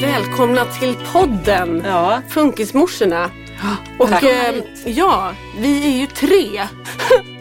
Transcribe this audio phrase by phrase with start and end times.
[0.00, 2.20] Välkomna till podden Ja.
[2.28, 3.30] Funkismorsorna.
[3.98, 6.62] Och eh, ja, vi är ju tre.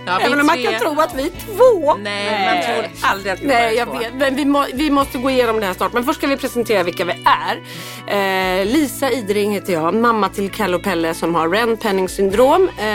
[0.08, 1.96] Ja, Även om man kan tro att vi är två.
[2.04, 3.98] Nej, man tror aldrig att vi Nej, är jag två.
[3.98, 4.14] vet.
[4.14, 5.94] Men vi, må, vi måste gå igenom det här snart.
[5.94, 8.60] Men först ska vi presentera vilka vi är.
[8.60, 9.94] Eh, Lisa Idring heter jag.
[9.94, 12.70] Mamma till Kalle och Pelle som har Ren Penning syndrom.
[12.78, 12.86] Eh,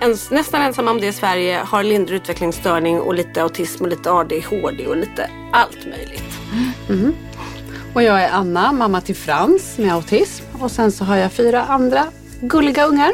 [0.00, 1.60] ens, nästan ensam om det i Sverige.
[1.64, 6.24] Har lindrig utvecklingsstörning och lite autism och lite ADHD och lite allt möjligt.
[7.94, 10.44] Och jag är Anna, mamma till Frans med autism.
[10.60, 12.06] Och sen så har jag fyra andra
[12.40, 13.12] gulliga ungar.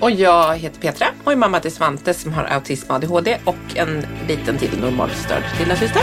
[0.00, 3.76] Och jag heter Petra och är mamma till Svante som har autism och ADHD och
[3.76, 6.02] en liten till normalstörd lillasyster.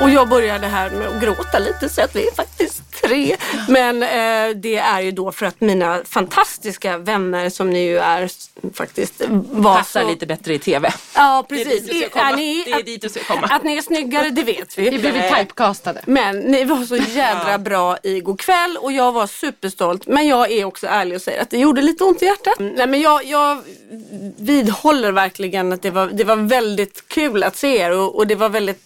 [0.00, 3.36] Och jag började här med att gråta lite så att vi faktiskt tre.
[3.68, 8.30] Men eh, det är ju då för att mina fantastiska vänner som ni ju är
[8.74, 10.08] faktiskt var Passar så...
[10.08, 10.92] lite bättre i TV.
[11.14, 11.82] Ja Det är precis.
[11.82, 12.36] dit du ska komma.
[12.36, 13.40] Ni, Det är dit du ska komma.
[13.40, 14.90] Att, att ni är snyggare det vet vi.
[14.90, 16.02] Vi blev typecastade.
[16.06, 20.06] Men ni var så jädra bra igår kväll och jag var superstolt.
[20.06, 22.54] Men jag är också ärlig och säger att det gjorde lite ont i hjärtat.
[22.58, 23.62] Nej men jag, jag
[24.36, 28.34] vidhåller verkligen att det var, det var väldigt kul att se er och, och det
[28.34, 28.82] var väldigt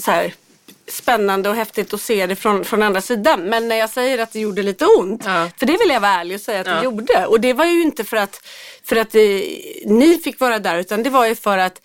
[0.00, 0.34] så här,
[0.92, 3.40] spännande och häftigt att se det från, från andra sidan.
[3.42, 5.48] Men när jag säger att det gjorde lite ont, Ja.
[5.56, 6.74] för det vill jag vara ärlig och säga att Ja.
[6.74, 7.26] det gjorde.
[7.26, 8.46] Och det var ju inte för att,
[8.84, 9.20] för att eh,
[9.86, 11.80] ni fick vara där utan det var ju för att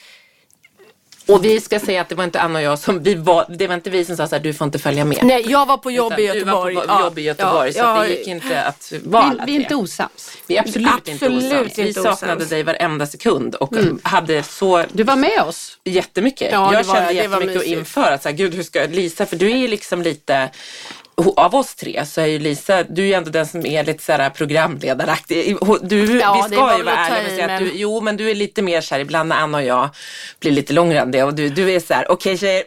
[1.28, 3.68] Och vi ska säga att det var inte Anna och jag som, vi var, det
[3.68, 5.20] var inte vi som sa så här, du får inte följa med.
[5.24, 6.76] Nej, jag var på jobb i Utan Göteborg.
[6.76, 9.56] Du var på jobb i Göteborg så ja, det gick inte att vara Vi, vi
[9.56, 10.32] är inte osams.
[10.48, 11.78] Vi är absolut, inte Absolut osams.
[11.78, 12.50] Vi inte saknade osams.
[12.50, 15.78] dig varenda sekund och hade så Du var med oss.
[15.84, 16.50] jättemycket.
[16.52, 17.78] Ja, jag det var- kände var jättemycket att mysigt.
[17.80, 18.14] införa.
[18.14, 20.50] att Så här, Gud, hur ska Lisa, för du är ju liksom lite
[21.36, 24.04] av oss tre så är ju Lisa, du är ju ändå den som är lite
[24.04, 25.58] så här programledaraktig.
[25.82, 28.36] Du, Ja, vi ska ju vara ärliga och säga att du, jo men du är
[28.36, 29.90] lite mer så här, ibland när Anna och jag
[30.40, 32.64] blir lite långrandiga och du, du är så här, okej tjejer,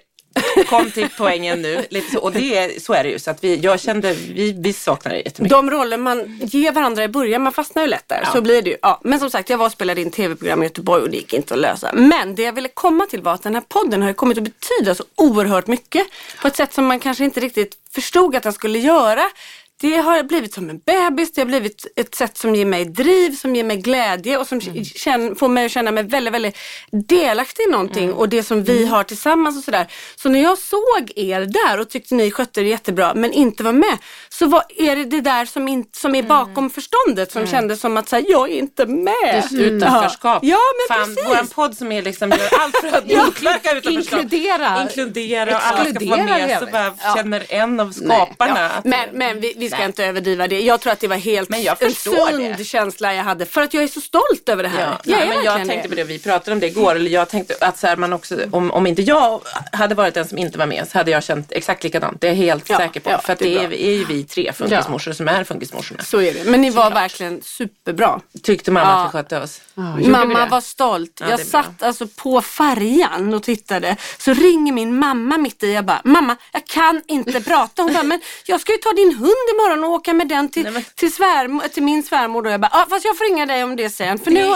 [0.68, 1.84] kom till poängen nu.
[1.90, 3.18] Lite så, och det är, så är det ju.
[3.18, 5.50] Så att vi, jag kände, vi, vi saknar det jättemycket.
[5.50, 8.28] De roller man ger varandra i början, man fastnar ju lätt där.
[8.32, 8.76] Så blir det ju.
[8.82, 9.00] Ja.
[9.04, 11.54] Men som sagt, jag var och spelade in tv-program i Göteborg och det gick inte
[11.54, 11.90] att lösa.
[11.92, 14.94] Men det jag ville komma till var att den här podden har kommit att betyda
[14.94, 16.06] så oerhört mycket.
[16.42, 19.22] På ett sätt som man kanske inte riktigt förstod att den skulle göra.
[19.80, 23.36] Det har blivit som en bebis, det har blivit ett sätt som ger mig driv,
[23.36, 26.56] som ger mig glädje och som känn, får mig att känna mig väldigt, väldigt
[27.08, 29.86] delaktig i någonting och det som vi har tillsammans och sådär.
[30.16, 33.72] Så när jag såg er där och tyckte ni skötte det jättebra men inte var
[33.72, 33.98] med
[34.28, 37.96] så var, är det det där som, in, som är bakom förståndet som kändes som
[37.96, 39.44] att säga jag är inte med.
[39.52, 40.38] Utanförskap.
[40.44, 40.58] Ja
[40.88, 41.28] men Fan, precis.
[41.30, 44.20] våran podd som är liksom, gör allt för att motverka utanförskap.
[44.22, 44.82] Inkludera.
[44.82, 46.58] Inkludera och alla ska få vara med.
[46.58, 48.70] Så bara känner en av skaparna.
[48.70, 50.60] att- Men, men vi, vi vi ska inte överdriva det.
[50.60, 52.64] Jag tror att det var helt Men jag en sund det.
[52.64, 53.46] känsla jag hade.
[53.46, 54.80] För att jag är så stolt över det här.
[54.80, 57.28] Ja, jag nej, men jag tänkte på det, vi pratade om det igår, eller jag
[57.28, 59.40] tänkte att så här, man också, om, om inte jag
[59.72, 62.20] hade varit den som inte var med så hade jag känt exakt likadant.
[62.20, 63.10] Det är jag helt Ja, säker på.
[63.10, 66.02] ja, för att det det är är, ju vi tre funkismorsor som är funkismorsorna.
[66.02, 66.44] Så är det.
[66.44, 68.20] Men ni var verkligen superbra.
[68.42, 69.60] Tyckte mamma att vi skötte oss?
[69.74, 70.50] Mamma det?
[70.50, 71.18] var stolt.
[71.20, 73.96] Ja, jag det satt alltså på färjan och tittade.
[74.18, 75.72] Så ringer min mamma mitt i.
[75.72, 77.82] Jag bara, mamma jag kan inte prata.
[77.82, 80.62] Hon bara, men jag ska ju ta din hund imorgon och åka med den till,
[80.62, 82.46] Nej, men- till, svärmor, till min svärmor.
[82.46, 84.18] Och jag bara, ah, fast jag får ringa dig om det sen.
[84.18, 84.54] För nu.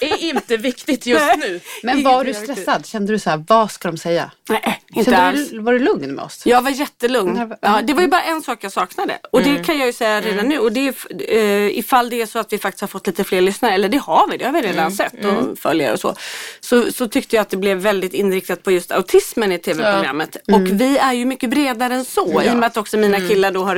[0.00, 1.60] Det är inte viktigt just nu.
[1.82, 2.86] Men var du stressad?
[2.86, 4.30] Kände du så här, vad ska de säga?
[4.48, 5.50] Nej, inte Kände alls.
[5.50, 6.42] du, var du lugn med oss?
[6.44, 7.36] Jag var jättelugn.
[7.38, 9.18] Nerv- Ja, det var ju bara en sak jag saknade.
[9.32, 9.54] Och Mm.
[9.54, 10.58] det kan jag ju säga redan nu.
[10.58, 10.94] Och det är
[11.28, 13.98] eh, ifall det är så att vi faktiskt har fått lite fler lyssnare, eller det
[13.98, 14.90] har vi, det har vi redan Mm.
[14.90, 16.14] sett och följare och så,
[16.60, 16.92] så.
[16.92, 20.36] Så tyckte jag att det blev väldigt inriktat på just autismen i tv-programmet.
[20.52, 22.42] Och vi är ju mycket bredare än så.
[22.42, 23.76] I och med att också mina killar då har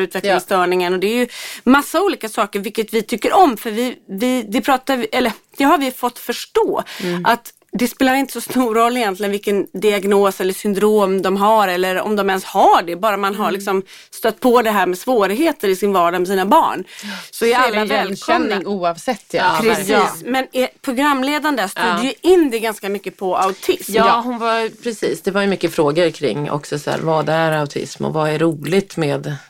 [0.65, 0.93] utvecklingsstörningen.
[0.93, 1.29] Och det är ju
[1.65, 3.57] massa olika saker vilket vi tycker om.
[3.57, 6.83] För vi, vi, det pratar eller det har vi fått förstå.
[7.25, 12.01] Att det spelar inte så stor roll egentligen vilken diagnos eller syndrom de har eller
[12.01, 12.97] om de ens har det.
[12.97, 16.47] Bara man har liksom stött på det här med svårigheter i sin vardag med sina
[16.47, 16.85] barn.
[17.31, 18.61] Så är alla välkomna.
[18.65, 19.59] oavsett ja.
[19.63, 20.09] Precis, Ja.
[20.25, 22.03] men är, programledaren där stod Ja.
[22.05, 23.93] ju in det ganska mycket på autism.
[23.95, 25.21] Ja, hon var precis.
[25.23, 28.39] Det var ju mycket frågor kring också så här, vad är autism och vad är
[28.39, 29.37] roligt med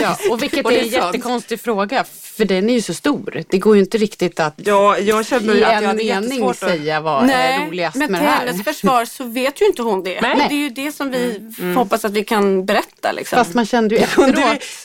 [0.00, 2.04] Ja, och vilket Och är en jättekonstig fråga
[2.36, 3.42] för den är ju så stor.
[3.48, 7.66] Det går ju inte riktigt att Ja, jag kände i en mening säga vad är
[7.66, 8.46] roligast men med till det här.
[8.46, 10.20] hennes försvar så vet ju inte hon det.
[10.20, 10.46] Nej.
[10.48, 13.12] Det är ju det som vi hoppas att vi kan berätta.
[13.12, 13.36] Liksom.
[13.36, 14.34] Fast man kände ju efteråt.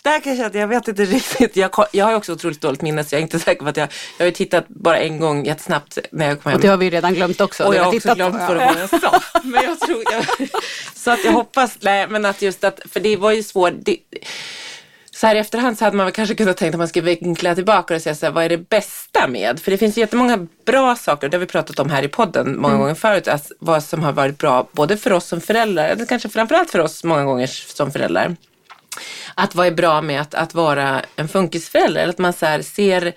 [0.04, 1.56] där kan jag känna att jag vet inte riktigt.
[1.56, 3.78] Jag, jag har ju också otroligt dåligt minne så jag är inte säker på att
[3.78, 3.88] jag,
[4.18, 6.58] jag har ju tittat bara en gång jättesnabbt när jag kom hem.
[6.58, 7.64] Och det har vi ju redan glömt också.
[7.64, 9.22] Och det jag har också glömt vad det jag sa.
[9.44, 10.50] Men jag tror, jag,
[10.96, 13.74] så att jag hoppas, nej men att just att, för det var ju svårt.
[13.82, 13.98] Det,
[15.20, 17.56] så här i efterhand så hade man väl kanske kunnat tänka att man skulle vinkla
[17.56, 19.60] tillbaka och säga så här, vad är det bästa med?
[19.60, 22.78] För det finns jättemånga bra saker, det har vi pratat om här i podden många
[22.78, 26.30] gånger förut, att vad som har varit bra både för oss som föräldrar, eller kanske
[26.30, 28.36] framförallt för oss många gånger som föräldrar.
[29.36, 33.14] Att vad är bra med att, att vara en funkisförälder, eller att man så ser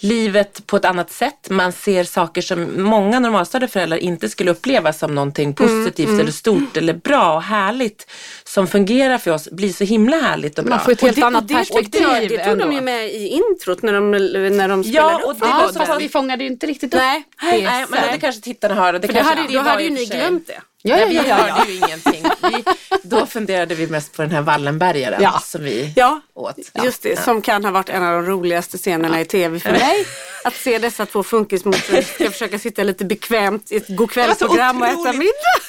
[0.00, 1.50] livet på ett annat sätt.
[1.50, 6.76] Man ser saker som många normalstörda föräldrar inte skulle uppleva som någonting positivt eller stort
[6.76, 8.10] eller bra och härligt
[8.44, 10.74] som fungerar för oss blir så himla härligt och bra.
[10.74, 12.72] Man får ett Och helt det, annat och det, perspektiv och det, det tog de
[12.72, 15.72] ju med i introt när de, när de spelade Ja, och upp det Ja, så
[15.72, 17.46] så fast att vi fångade ju inte riktigt upp Nej, det.
[17.46, 18.92] Nej, men det kanske tittarna hör.
[18.92, 20.60] Det För det kanske, hade, då hade ju ni glömt det.
[20.82, 21.64] Ja, ja, vi ja, ja, hörde ja.
[21.68, 22.24] ju ingenting.
[22.42, 22.64] Vi,
[23.02, 25.40] då funderade vi mest på den här Wallenbergaren Ja.
[25.44, 26.56] som vi Ja, åt.
[26.84, 27.18] just det.
[27.24, 30.06] Som kan ha varit en av de roligaste scenerna i tv för mig.
[30.44, 35.12] Att se dessa två funkismorsor ska försöka sitta lite bekvämt i ett godkvällsprogram och äta
[35.12, 35.60] middag.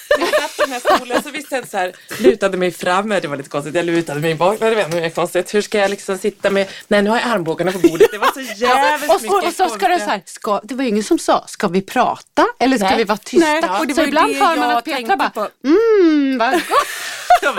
[0.68, 3.28] Jag i den här stolen så visste jag inte så här, lutade mig fram, det
[3.28, 5.54] var lite konstigt, jag lutade mig bak, det var ännu mer konstigt.
[5.54, 8.31] Hur ska jag liksom sitta med, nej nu har jag armbågarna på bordet, det var
[8.34, 10.90] så jävligt Och, och, mycket och så ska det så här, ska, det var ju
[10.90, 12.98] ingen som sa, ska vi prata eller ska Nej.
[12.98, 13.48] vi vara tysta?
[13.48, 15.48] Nej, och det så var ju ibland det hör man jag att Petra bara, på.
[15.68, 16.62] mm, vad gott.
[17.44, 17.57] Jag.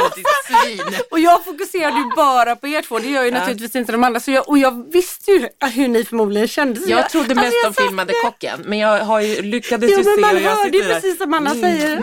[1.11, 2.99] Och jag fokuserade ju bara på er två.
[2.99, 4.21] Det gör ju naturligtvis inte de andra.
[4.21, 6.81] Så jag, och jag visste ju hur ni förmodligen kände.
[6.81, 8.23] Så Jag trodde mest alltså, jag de filmade där.
[8.31, 10.89] kocken, men jag har ju lyckades Ja ju se man och jag hörde ju sitter
[10.89, 10.95] där.
[11.01, 12.01] precis som Anna säger.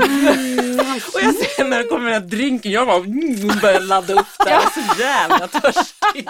[1.13, 4.27] Och jag ser när det kommer den här drinken, jag bara mm, börjar ladda upp
[4.45, 4.51] där.
[4.51, 6.27] Jag är så jävla törstig.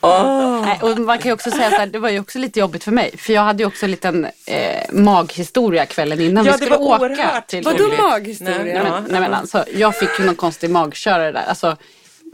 [0.00, 0.60] Åh.
[0.64, 2.84] Nej, och man kan ju också säga så här, det var ju också lite jobbigt
[2.84, 3.14] för mig.
[3.18, 6.78] För jag hade ju också en liten eh, maghistoria kvällen innan Ja, vi det skulle
[6.78, 8.58] var åka oerhört till Vadå maghistoria?
[8.58, 11.44] Nej, Nej, men, nej, men alltså, jag fick ju någon konstig magkörare där.
[11.48, 11.76] Alltså,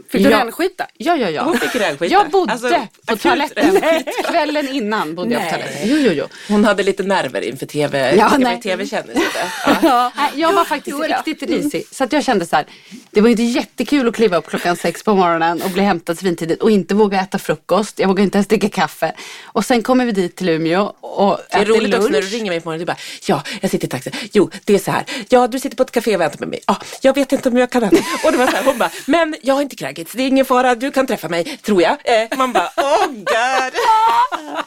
[0.09, 0.87] Fick du jag- rännskita?
[0.97, 1.43] Ja, ja, ja.
[1.43, 2.05] Hon fick rännskita.
[2.13, 3.81] Jag bodde Alltså, på toaletten
[4.29, 5.15] kvällen innan.
[5.15, 5.53] Bodde jag på Nej.
[5.63, 5.89] toaletten.
[5.89, 6.25] Jo, jo, jo.
[6.47, 8.61] Hon hade lite nerver inför tv, Ja, tv, nej.
[8.61, 9.17] tv-kändis.
[9.65, 9.75] Ja.
[9.83, 10.11] Ja.
[10.15, 11.83] Nej, jag var faktiskt riktigt risig.
[11.91, 12.65] Så att jag kände så här,
[13.11, 16.61] det var inte jättekul att kliva upp klockan sex på morgonen och bli hämtad svintidigt
[16.61, 17.99] och inte våga äta frukost.
[17.99, 19.13] Jag vågade inte ens dricka kaffe.
[19.43, 22.33] Och sen kommer vi dit till Umeå och Det är roligt också när du lunch.
[22.33, 22.97] ringer mig på morgonen och du bara,
[23.27, 24.11] ja, jag sitter i taxi.
[24.33, 25.03] Jo, det är så här.
[25.29, 26.59] Ja, du sitter på ett café och väntar med mig.
[26.67, 27.97] Ja, jag vet inte om jag kan äta.
[28.23, 30.17] Och det var så här, hon bara, men jag har inte kräkits.
[30.17, 31.97] Det är ingen fara, du kan träffa mig, tror jag.
[32.03, 33.25] Eh, man bara, oh god.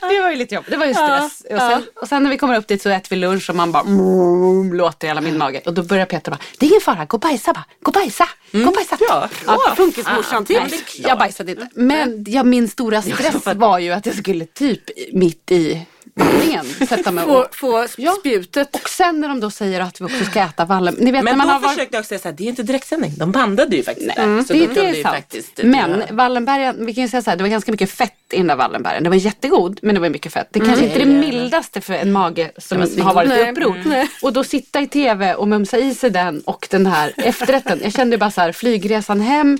[0.00, 0.70] Det var ju lite jobbigt.
[0.70, 1.42] Det var ju stress.
[1.50, 3.72] och, sen, och sen när vi kommer upp dit så äter vi lunch och man
[3.72, 5.62] bara mm, låter hela min mage.
[5.66, 7.64] Och då börjar Peter bara, det är ingen fara, gå och bajsa bara.
[7.82, 8.28] Gå och bajsa.
[8.52, 8.96] Gå och bajsa.
[9.00, 9.28] Ja.
[9.46, 10.60] Ja, funkismorsan till.
[10.70, 11.68] Nej, jag bajsade inte.
[11.74, 14.82] Men ja, min stora stress var ju att jag skulle typ
[15.12, 15.86] mitt i
[16.18, 17.54] vandringen sätta mig Få, och...
[17.56, 18.16] få Ja.
[18.20, 18.74] spjutet.
[18.74, 20.94] Och sen när de då säger att vi också ska äta vallen.
[20.98, 21.72] Ni vet när Men man då har varit...
[21.74, 23.12] försökte jag också säga så här, det är inte direktsändning.
[23.16, 24.42] De bandade ju faktiskt där.
[24.42, 25.14] Så det, då det är ju sant.
[25.16, 28.36] faktiskt Men Wallenberg, vi kan ju säga så här, det var ganska mycket fett i
[28.36, 29.02] den där Wallenbergen.
[29.04, 30.48] Det var jättegod men det var mycket fett.
[30.52, 33.50] Det kanske inte är det mildaste för en mage som har varit Nej.
[33.50, 34.06] uppror.
[34.22, 37.80] Och då sitta i tv och mumsa i sig den och den här efterrätten.
[37.82, 39.58] Jag kände bara så här flygresan hem.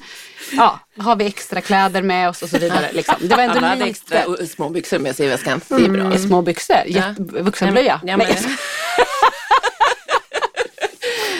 [0.52, 2.88] Ja, har vi extra kläder med oss och så vidare.
[2.92, 3.14] Liksom.
[3.20, 5.60] Det var ändå Alla hade lite extra små byxor med sig i väskan.
[5.68, 6.14] Det är bra.
[6.14, 6.76] i små byxor.
[6.86, 8.00] Jätte- Vuxenblöja.
[8.04, 8.36] Ja, Nej, men,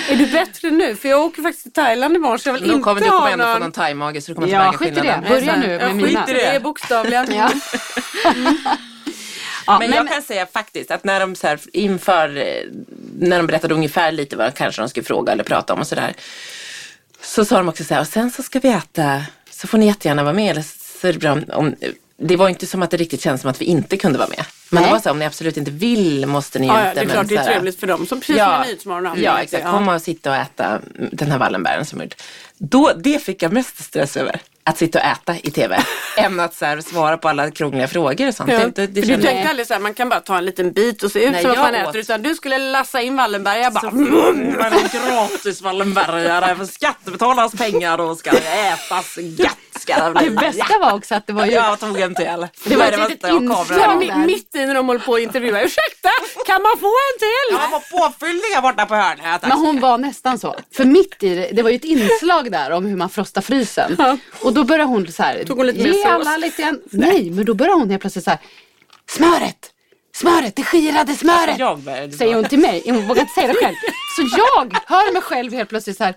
[0.09, 0.97] Är du bättre nu?
[0.97, 3.33] För jag åker faktiskt till Thailand imorgon så jag vill inte kommer du ha kommer
[3.33, 3.73] ändå få någon...
[3.73, 5.35] thai-mage så du kommer Ja, inte skit i märka det.
[5.35, 5.57] skillnaden.
[5.57, 6.27] Börja nu med mina.
[6.27, 7.27] skiter i det bokstavligen.
[7.35, 7.51] Ja.
[9.67, 12.45] Ja, Men jag kan säga faktiskt att när de så här inför, eh,
[13.19, 16.15] när de berättade ungefär lite vad kanske de skulle fråga eller prata om och sådär.
[17.23, 19.87] Så sa de också så här, och sen så ska vi äta, så får ni
[19.87, 20.51] jättegärna vara med.
[20.51, 20.65] Eller
[21.01, 21.75] så är det, bra om, om,
[22.23, 24.45] det var inte som att det riktigt känns som att vi inte kunde vara med.
[24.71, 24.89] Men Nej.
[24.91, 26.89] det var så om ni absolut inte vill måste ni Ja, inte.
[26.89, 28.07] ja, det är men klart det är trevligt för dem.
[28.07, 29.65] Som precis Ja, som Nyhetsmorgon ja exakt.
[29.65, 30.81] Komma och sitta och äta
[31.13, 32.15] den här Wallenbergen som gjort.
[32.59, 34.41] Då, det fick jag mest stress över.
[34.65, 35.83] Att sitta och äta i tv.
[36.17, 38.53] än att så svara på alla krångliga frågor och sånt.
[38.53, 38.59] Ja.
[38.59, 41.13] Det, det, det du tänkte aldrig såhär, man kan bara ta en liten bit och
[41.13, 41.89] se ut Nej, som att jag man åt.
[41.89, 42.01] äter.
[42.01, 43.61] Utan du skulle lassa in Wallenberg.
[43.61, 44.03] Jag bara, Man
[44.73, 49.58] är gratis Wallenbergare för skattebetalarnas pengar och ska ätas gött
[49.95, 52.47] ska det Det bästa var också att det var ju Jag tog en till.
[52.65, 54.27] Det var ett litet inslag.
[54.27, 55.63] mitt i när de håller på att intervjua.
[55.63, 56.11] Ursäkta,
[56.47, 57.59] kan man få en till?
[57.61, 59.43] Jag var påfyllningar borta på hörnet.
[59.43, 60.57] Men hon var nästan så.
[60.75, 63.97] För mitt i det, det var ju ett inslag där om hur man frostar frysen.
[64.43, 66.81] Och då började hon så här, Tog hon lite mer ge alla lite grann.
[66.91, 68.41] Nej, men då började hon helt plötsligt så här,
[69.11, 69.71] smöret,
[70.15, 71.59] smöret, det skirade smöret.
[71.59, 71.79] Jag
[72.19, 73.75] Säger hon till mig, hon vågar inte säga det själv.
[74.17, 76.15] Så jag hör mig själv helt plötsligt så här,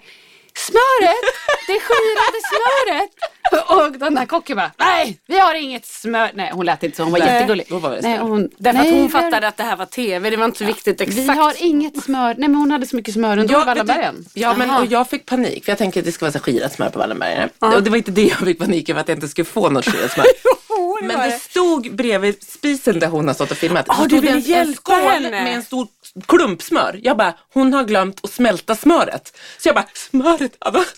[0.58, 1.26] smöret,
[1.68, 3.10] det skirade smöret.
[3.70, 6.32] Och den där kocken bara, nej, vi har inget smör.
[6.34, 7.34] Nej, hon lät inte så, hon var Nej.
[7.34, 7.66] jättegullig.
[7.70, 10.30] Då var det Nej, hon, Därför nej, att hon fattade att det här var tv.
[10.30, 11.18] Det var inte så viktigt exakt.
[11.18, 12.36] Vi har inget smör.
[12.38, 14.26] Nej men hon hade så mycket smör ändå vet Wallenbergen.
[14.34, 16.74] ja, men, och jag fick panik för jag tänkte att det ska vara så skirat
[16.74, 17.50] smör på Wallenbergare.
[17.60, 19.86] Och det var inte det jag fick panik över att jag inte skulle få något
[19.86, 20.26] skirat smör.
[21.02, 23.96] Men det stod bredvid spisen där hon har stått och filmat.
[23.96, 25.30] Så du ville en, hjälpa henne.
[25.30, 25.88] med en stor
[26.28, 27.00] klump smör.
[27.04, 29.38] Jag bara, hon har glömt att smälta smöret.
[29.58, 30.84] Så jag bara, smöret Anna.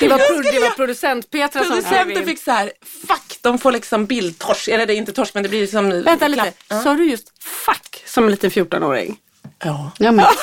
[0.00, 2.72] Det var, pro- det var producent Petra som skrev Producenten fick så här,
[3.08, 4.68] fuck, de får liksom bildtorsk.
[4.68, 6.02] Eller det är inte torsk men det blir som...
[6.02, 6.52] Vänta lite,
[6.84, 9.16] sa du just fuck som en liten 14-åring?
[9.64, 9.90] Ja.
[9.98, 10.36] Ja, men, Alltså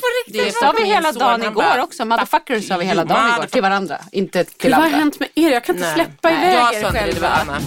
[0.00, 0.44] på riktigt.
[0.44, 2.04] det sa vi hela dagen igår bara, också.
[2.04, 3.98] Motherfuckers sa vi hela dagen igår till varandra.
[4.12, 4.98] Inte till Gud, vad har andra.
[4.98, 5.50] hänt med er?
[5.50, 5.94] Jag kan inte Nej.
[5.94, 7.60] släppa Nej, iväg jag er sa inte det, det var själva.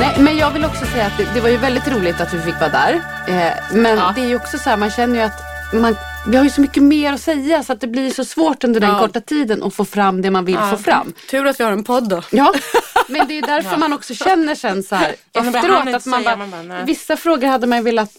[0.00, 2.40] Nej, men jag vill också säga att det, det var ju väldigt roligt att vi
[2.40, 2.94] fick vara där.
[3.28, 4.12] Eh, men Ja.
[4.16, 5.40] det är ju också så här, man känner ju att
[5.72, 8.64] man, vi har ju så mycket mer att säga så att det blir så svårt
[8.64, 8.98] under den Ja.
[8.98, 11.12] korta tiden att få fram det man vill få fram.
[11.30, 12.22] Tur att vi har en podd då.
[12.30, 12.54] Ja,
[13.08, 16.36] men det är därför man också känner sen så här Ja, efteråt att man bara,
[16.36, 18.10] man bara, vissa frågor hade man velat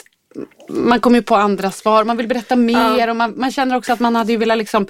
[0.70, 3.10] man kommer ju på andra svar, man vill berätta mer Ja.
[3.10, 4.88] och man, man känner också att man hade ju velat liksom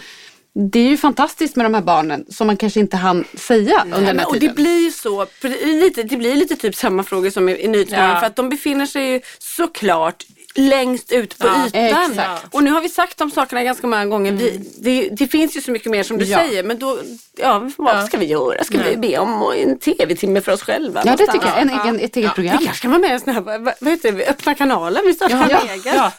[0.53, 4.01] det är ju fantastiskt med de här barnen som man kanske inte hann säga under
[4.01, 4.55] den här och det tiden.
[4.55, 7.67] blir ju så, det, är lite, det blir lite typ samma frågor som i, i
[7.67, 8.19] Nyhetsmorgon Ja.
[8.19, 10.25] för att de befinner sig ju såklart
[10.55, 12.11] längst ut på Ja, ytan.
[12.11, 12.45] exakt.
[12.55, 14.31] Och nu har vi sagt de sakerna ganska många gånger.
[14.31, 16.37] Vi, det, det finns ju så mycket mer som du Ja.
[16.37, 16.97] säger men då,
[17.37, 18.07] ja, vad Ja.
[18.07, 18.63] ska vi göra?
[18.63, 21.01] Ska vi be om en tv-timme för oss själva?
[21.05, 23.13] Ja det tycker jag, en egen, ett eget program Vi kanske kan vara med i
[23.13, 25.59] en sån här, vad, vad heter det, öppna kanalen, vi startar Ja.
[25.59, 25.95] en egen.
[25.95, 26.11] Ja.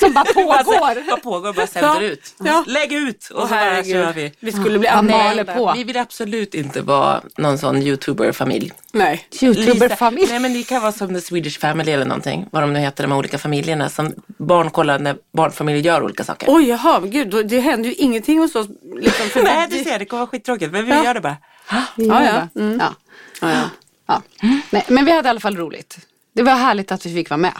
[0.00, 0.80] som bara pågår.
[1.06, 2.02] Bara pågår och bara sänder Ja.
[2.02, 2.34] ut.
[2.44, 2.64] Ja.
[2.66, 4.32] Lägg ut och så bara kör vi.
[4.40, 5.54] Vi skulle bli anmälda.
[5.54, 5.72] på.
[5.76, 8.72] Vi vill absolut inte vara någon sån youtuber-familj.
[8.92, 9.26] Nej.
[9.40, 10.26] Youtuber-familj.
[10.30, 12.46] Nej men det kan vara som The Swedish Family eller någonting.
[12.50, 16.46] Vad de nu heter, de olika familjerna som barn kollar när barnfamiljer gör olika saker.
[16.50, 18.66] Oj jaha, gud då- det händer ju ingenting hos oss.
[19.00, 21.04] Liksom, för Nej du ser, det kommer vara skittråkigt men vi Ja.
[21.04, 21.36] gör det bara.
[21.70, 22.48] Ja, ja.
[22.54, 22.76] det.
[22.80, 22.94] Ja.
[23.40, 23.70] Ja, ja.
[24.06, 24.22] Ja.
[24.70, 25.98] Nej, men vi hade i alla fall roligt.
[26.32, 27.52] Det var härligt att vi fick vara med.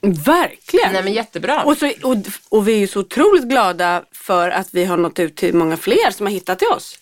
[0.00, 0.92] Verkligen.
[0.92, 1.62] Nej men jättebra.
[1.62, 2.16] Och, så, och,
[2.48, 5.76] och vi är ju så otroligt glada för att vi har nått ut till många
[5.76, 6.98] fler som har hittat till oss.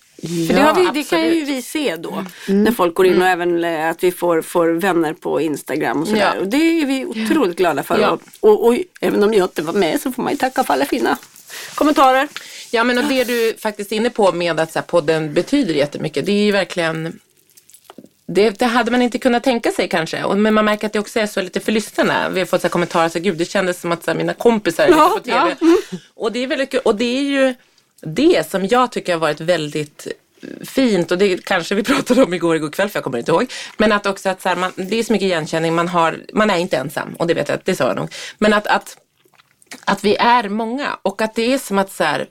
[0.49, 2.25] För det, har vi, det kan ju vi se då.
[2.49, 6.09] När folk går in och även eh, att vi får, får vänner på Instagram och
[6.09, 6.33] sådär.
[6.35, 6.41] Ja.
[6.41, 7.99] Och det är vi otroligt glada för.
[7.99, 8.19] Ja.
[8.41, 10.75] Och, och, och även om jag inte var med så får man ju tacka för
[10.75, 11.19] alla fina
[11.75, 12.29] kommentarer.
[12.71, 15.75] Ja men och det du faktiskt är inne på med att så här, podden betyder
[15.75, 16.27] jättemycket.
[16.27, 17.21] Det är ju verkligen
[18.27, 20.25] det, det hade man inte kunnat tänka sig kanske.
[20.25, 22.29] Och, men man märker att det också är så lite för lyssnarna.
[22.29, 24.89] Vi har fått så kommentarer så gud det kändes som att så här, mina kompisar
[24.89, 25.57] Ja, ja, på TV.
[26.15, 26.81] Och det är väldigt kul.
[26.85, 27.55] Och det är ju
[28.07, 30.07] det som jag tycker har varit väldigt
[30.65, 33.53] fint och det kanske vi pratade om igår, igår kväll för jag kommer inte ihåg.
[33.77, 36.51] Men att också att så här, man, det är så mycket igenkänning, man, har, man
[36.51, 38.09] är inte ensam och det vet jag, det sa jag nog.
[38.39, 38.97] Men att, att,
[39.85, 42.27] att vi är många och att det är som att så här,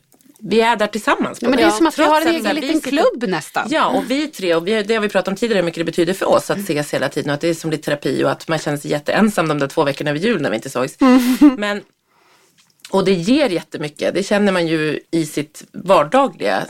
[0.46, 1.38] vi är där tillsammans.
[1.42, 3.68] Ja, men det är som att vi har en egen liten sitter- klubb nästan.
[3.70, 5.84] Ja, och vi tre, och vi, det har vi pratat om tidigare hur mycket det
[5.84, 8.32] betyder för oss att ses hela tiden och att det är som lite terapi och
[8.32, 10.98] att man känner sig jätteensam de där två veckorna över jul när vi inte sågs.
[11.58, 11.82] Men,
[12.94, 14.14] Och det ger jättemycket.
[14.14, 16.68] Det känner man ju i sitt vardagliga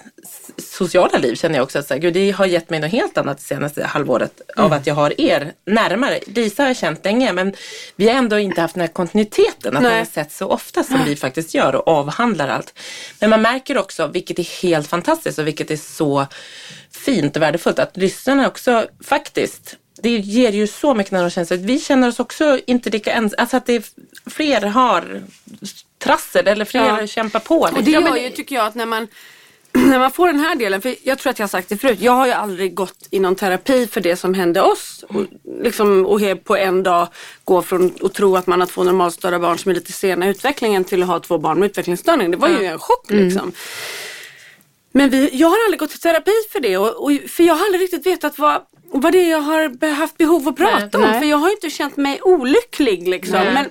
[0.57, 3.17] sociala liv känner jag också att så här, gud, det har gett mig något helt
[3.17, 4.65] annat det senaste halvåret mm.
[4.65, 6.19] av att jag har er närmare.
[6.27, 7.53] Lisa har jag känt länge men
[7.95, 11.03] vi har ändå inte haft den här kontinuiteten att man har sett så ofta som
[11.05, 12.79] vi faktiskt gör och avhandlar allt.
[13.19, 16.27] Men man märker också, vilket är helt fantastiskt och vilket är så
[16.91, 21.45] fint och värdefullt, att lyssnarna också faktiskt det ger ju så mycket när de känner
[21.45, 23.83] sig, vi känner oss också inte lika ensamma, alltså att det är,
[24.29, 25.21] fler har
[26.03, 27.07] trassel eller fler ja.
[27.07, 27.59] kämpar på.
[27.59, 29.07] Och det gör ju, tycker jag, att när man
[29.77, 32.01] när man får den här delen, för jag tror att jag har sagt det förut,
[32.01, 35.05] jag har ju aldrig gått i någon terapi för det som hände oss.
[35.09, 35.25] Och,
[35.63, 37.07] liksom, och på en dag
[37.43, 40.29] gå från att tro att man har två normalstörda barn som är lite sena i
[40.29, 42.31] utvecklingen till att ha två barn med utvecklingsstörning.
[42.31, 43.23] Det var ju en chock mm.
[43.23, 43.51] liksom.
[44.91, 47.65] Men vi, jag har aldrig gått i terapi för det och, och, för jag har
[47.65, 51.11] aldrig riktigt vetat vad, vad det är jag har haft behov att prata nej, om.
[51.11, 51.19] Nej.
[51.19, 53.39] För jag har inte känt mig olycklig liksom.
[53.39, 53.65] Men,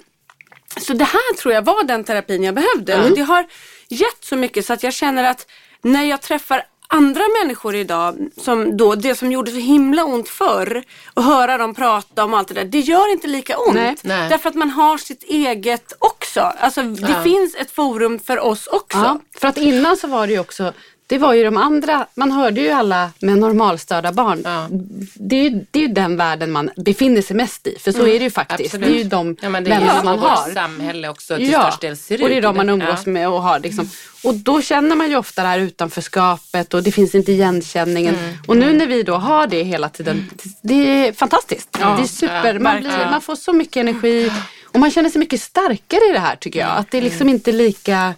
[0.83, 2.93] så det här tror jag var den terapin jag behövde.
[2.93, 3.07] Mm.
[3.07, 3.47] Och det har
[3.89, 5.47] gett så mycket så att jag känner att
[5.83, 10.85] när jag träffar andra människor idag, som då, det som gjorde så himla ont förr
[11.15, 13.75] och höra dem prata om allt det där, det gör inte lika ont.
[13.75, 14.29] Nej, nej.
[14.29, 16.41] Därför att man har sitt eget också.
[16.41, 17.23] Alltså det ja.
[17.23, 18.99] finns ett forum för oss också.
[18.99, 20.73] Ja, för att innan så var det ju också
[21.13, 24.43] det var ju de andra, man hörde ju alla med normalstörda barn.
[24.45, 24.67] Ja.
[25.15, 27.99] Det, är ju, det är ju den världen man befinner sig mest i, för så
[27.99, 28.15] mm.
[28.15, 28.75] är det ju faktiskt.
[28.75, 28.89] Absolut.
[28.89, 30.49] Det är ju de ja, men det vänner är man har.
[30.49, 31.63] Det samhälle också till ja.
[31.63, 32.23] störst del ser ut.
[32.23, 33.59] och det är de man umgås med och har.
[33.59, 33.91] Liksom.
[34.25, 38.15] Och då känner man ju ofta det här utanförskapet och det finns inte igenkänningen.
[38.15, 38.37] Mm.
[38.47, 40.31] Och nu när vi då har det hela tiden,
[40.63, 41.69] det är fantastiskt.
[41.81, 41.97] Ja.
[41.97, 44.31] Det är super, man, blir, man får så mycket energi
[44.65, 46.71] och man känner sig mycket starkare i det här tycker jag.
[46.71, 47.35] Att det är liksom mm.
[47.35, 48.15] inte lika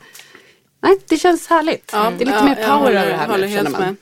[0.85, 1.91] Nej, det känns härligt.
[1.93, 3.81] Ja, det är lite ja, mer power över det här nu, känner man.
[3.81, 3.97] Med.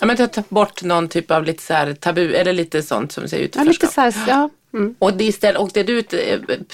[0.00, 3.12] Ja, men att ta bort någon typ av lite så här tabu, eller lite sånt
[3.12, 3.92] som säger utanförskap.
[3.96, 4.50] Ja, lite så här, ja.
[4.74, 4.94] Mm.
[4.98, 6.04] Och, det istället, och det du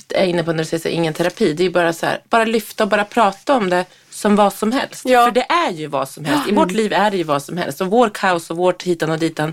[0.09, 2.45] är inne på när du säger så, ingen terapi, det är bara så här, bara
[2.45, 5.03] lyfta och bara prata om det som vad som helst.
[5.05, 5.25] Ja.
[5.25, 6.49] För det är ju vad som helst.
[6.49, 7.81] I vårt liv är det ju vad som helst.
[7.81, 9.53] Och vår kaos och vårt hitan och ditan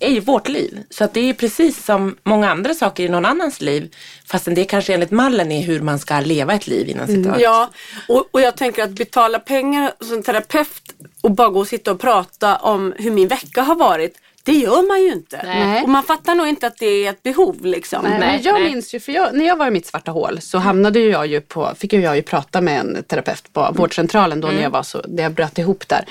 [0.00, 0.82] är ju vårt liv.
[0.90, 3.94] Så att det är precis som många andra saker i någon annans liv.
[4.26, 7.26] Fastän det kanske enligt mallen är hur man ska leva ett liv innan citat.
[7.26, 7.40] Mm.
[7.40, 7.70] Ja,
[8.08, 10.82] och, och jag tänker att betala pengar som terapeut
[11.20, 14.18] och bara gå och sitta och prata om hur min vecka har varit.
[14.42, 15.40] Det gör man ju inte.
[15.44, 15.82] Nej.
[15.82, 17.56] Och man fattar nog inte att det är ett behov.
[17.66, 18.02] Liksom.
[18.02, 18.64] Nej, men jag nej.
[18.64, 21.40] minns ju, för jag, när jag var i mitt svarta hål så hamnade jag ju
[21.40, 23.74] på, fick jag ju prata med en terapeut på mm.
[23.74, 24.56] vårdcentralen då mm.
[24.56, 26.04] när jag var så, när jag bröt ihop där.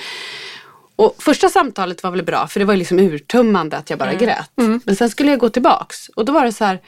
[0.98, 4.24] Och första samtalet var väl bra för det var liksom urtummande att jag bara mm.
[4.24, 4.50] grät.
[4.58, 4.80] Mm.
[4.84, 6.80] Men sen skulle jag gå tillbaks och då var det så här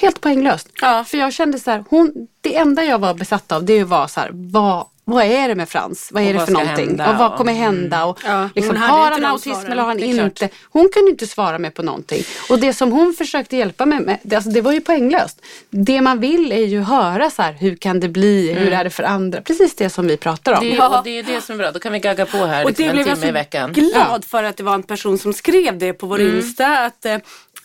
[0.00, 0.68] helt poänglöst.
[0.80, 1.04] Ja.
[1.04, 4.20] För jag kände så här, hon, det enda jag var besatt av det var så
[4.20, 6.08] här, vad vad är det med Frans?
[6.12, 6.86] Vad är och det för någonting?
[6.86, 7.10] Hända?
[7.10, 8.04] Och vad kommer hända?
[8.04, 10.48] Och ja, liksom, har han autism eller har han inte?
[10.70, 12.22] Hon kunde inte svara mig på någonting.
[12.50, 15.40] Och det som hon försökte hjälpa mig med, det, alltså, det var ju poänglöst.
[15.70, 18.50] Det man vill är ju höra så här, hur kan det bli?
[18.50, 18.62] Mm.
[18.62, 19.40] Hur är det för andra?
[19.40, 20.60] Precis det som vi pratar om.
[20.60, 20.98] Det, ja.
[20.98, 22.98] och det är det som är bra, då kan vi gagga på här och liksom,
[22.98, 23.68] en timme i veckan.
[23.68, 26.06] Det blev jag så glad för att det var en person som skrev det på
[26.06, 26.36] vår mm.
[26.36, 26.78] Insta.
[26.78, 27.06] Att,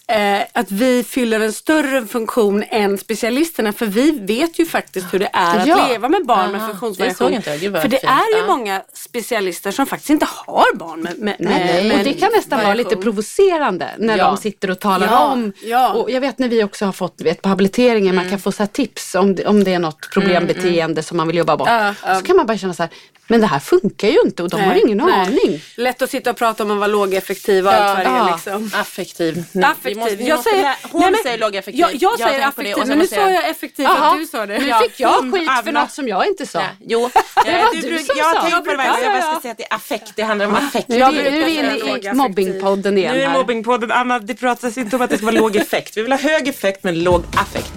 [0.07, 5.19] eh, att vi fyller en större funktion än specialisterna för vi vet ju faktiskt hur
[5.19, 5.83] det är ja.
[5.83, 7.31] att leva med barn Aha, med funktionsvariation.
[7.31, 7.41] Det
[7.81, 8.03] för det fint.
[8.03, 12.13] är ju många specialister som faktiskt inte har barn med, med, Nej, med, och det
[12.13, 14.25] kan nästan vara lite provocerande när ja.
[14.27, 15.31] de sitter och talar ja.
[15.31, 15.53] om.
[15.95, 18.15] Och jag vet när vi också har fått vet, på habiliteringen, mm.
[18.15, 21.03] man kan få så tips om om det är något problembeteende mm, mm.
[21.03, 21.69] som man vill jobba bort.
[22.17, 22.91] Så kan man bara känna så här,
[23.27, 25.13] men det här funkar ju inte och de nej, har ingen nej.
[25.13, 25.61] aning.
[25.77, 28.31] Lätt att sitta och prata om att vara lågeffektiv och allt vad det är.
[28.31, 28.71] Liksom.
[28.73, 29.43] Affektiv.
[29.51, 29.92] Nej, affektiv.
[29.95, 31.79] Måste, jag säger, hon nej, men, säger lågeffektiv.
[31.79, 34.57] Jag, jag, jag säger affektiv men nu sa jag effektiv för att du sa det.
[34.59, 36.61] Nu fick jag skit för något som jag inte sa.
[36.79, 37.09] Jo,
[37.45, 38.49] det var du, du som jag sa.
[38.49, 40.11] Jag tänkte på jag ska säga att det är affekt.
[40.15, 40.87] Det handlar om affekt.
[40.87, 43.15] Nu är vi inne i mobbingpodden igen.
[43.15, 43.91] Nu är mobbingpodden.
[43.91, 45.97] Anna, det pratas inte om att det ska vara låg effekt.
[45.97, 47.73] Vi vill ha hög effekt men låg affekt.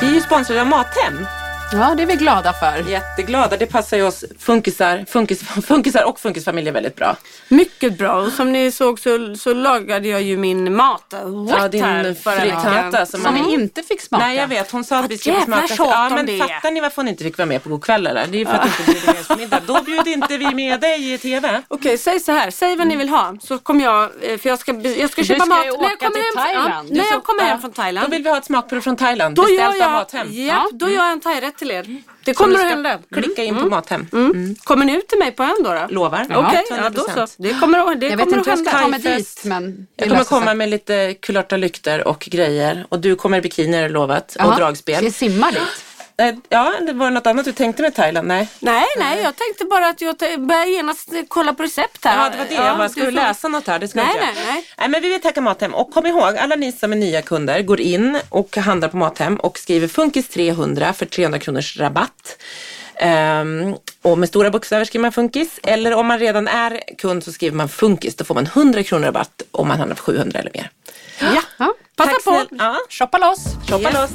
[0.00, 1.37] Vi är ju sponsrade av Mathem.
[1.72, 2.90] Ja, det är vi glada för.
[2.90, 3.56] Jätteglada.
[3.56, 7.16] Det passar ju oss funkisar, funkis, funkisar och funkisfamiljer väldigt bra.
[7.48, 8.14] Mycket bra.
[8.14, 11.14] Och som ni såg så, så lagade jag ju min mat.
[11.24, 13.06] What ja, din frittata.
[13.06, 14.24] Som, som vi inte fick smaka.
[14.24, 14.70] Nej, jag vet.
[14.70, 15.74] Hon sa att vi skulle smaka.
[15.78, 16.38] Ja, men det.
[16.38, 18.26] fattar ni varför hon inte fick vara med på Go'kväll eller?
[18.26, 18.70] Det är ju för att ja.
[18.78, 19.60] inte bjuder med middag.
[19.66, 21.48] Då bjuder inte vi med dig i TV.
[21.48, 22.50] Okej, okay, säg så här.
[22.50, 23.36] Säg vad ni vill ha.
[23.42, 25.58] Så kommer jag, eh, för jag ska, jag ska köpa mat.
[25.58, 26.90] När jag kommer hem, Thailand.
[26.90, 28.06] när jag kommer hem från Thailand.
[28.06, 29.36] Då vill vi ha ett smakprov från Thailand.
[29.36, 30.26] Då Beställt jag, av Mathem.
[30.30, 32.02] Ja, då gör jag en thairätt till er.
[32.24, 32.98] Det kommer att hända.
[33.12, 33.70] Klicka in på mm.
[33.70, 34.06] Mathem.
[34.12, 34.30] Mm.
[34.30, 34.54] mm.
[34.64, 35.72] Kommer ni ut till mig på en då?
[35.72, 35.86] då?
[35.88, 36.24] Lovar.
[36.24, 37.26] Okej, okay, ja, då så.
[37.36, 39.40] Det kommer, det jag kommer vet inte hur jag ska ta mig dit.
[39.44, 42.86] Men jag kommer komma med lite kulörta lykter och grejer.
[42.88, 44.36] Och du kommer i bikini är lovat.
[44.44, 44.96] Och dragspel.
[44.96, 45.87] Ska jag simma dit?
[46.18, 48.28] Eh, ja, det var något annat du tänkte med Thailand?
[48.28, 48.48] Nej.
[48.60, 52.24] Nej, nej, jag tänkte bara att jag börjar genast kolla på recept här.
[52.24, 52.54] Ja, det var det.
[52.54, 53.78] jag bara, ska du får- läsa något här?
[53.78, 54.64] Det ska Nej, jag nej, nej.
[54.78, 54.88] nej.
[54.88, 55.74] men vi vill tacka Mathem.
[55.74, 59.36] Och kom ihåg, alla ni som är nya kunder går in och handlar på Mathem
[59.36, 62.36] och skriver Funkis 300 för 300 kronors rabatt.
[63.00, 65.60] Ehm, och med stora bokstäver skriver man Funkis.
[65.62, 68.16] Eller om man redan är kund så skriver man Funkis.
[68.16, 70.70] Då får man 100 kronor rabatt om man handlar på 700 eller mer.
[71.20, 71.74] Ja, Ja.
[71.96, 72.44] passa Tack på.
[72.58, 73.38] Ja, Shoppa loss.
[73.70, 74.10] shoppa loss.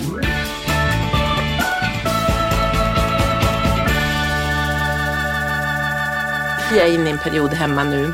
[6.71, 8.13] Jag är inne i en period hemma nu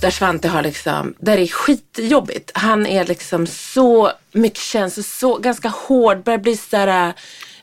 [0.00, 2.50] där Svante har liksom, där det är skitjobbigt.
[2.54, 7.12] Han är liksom så mycket känslor, så ganska hård, börjar bli sådär,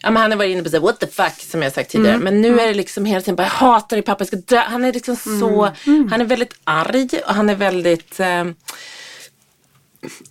[0.01, 2.17] ja men han har varit inne på såhär what the fuck som jag sagt tidigare.
[2.23, 4.59] Men nu är det liksom hela tiden bara jag hatar dig pappa, jag ska dö.
[4.59, 5.69] Han är liksom så,
[6.11, 8.43] han är väldigt arg och han är väldigt eh,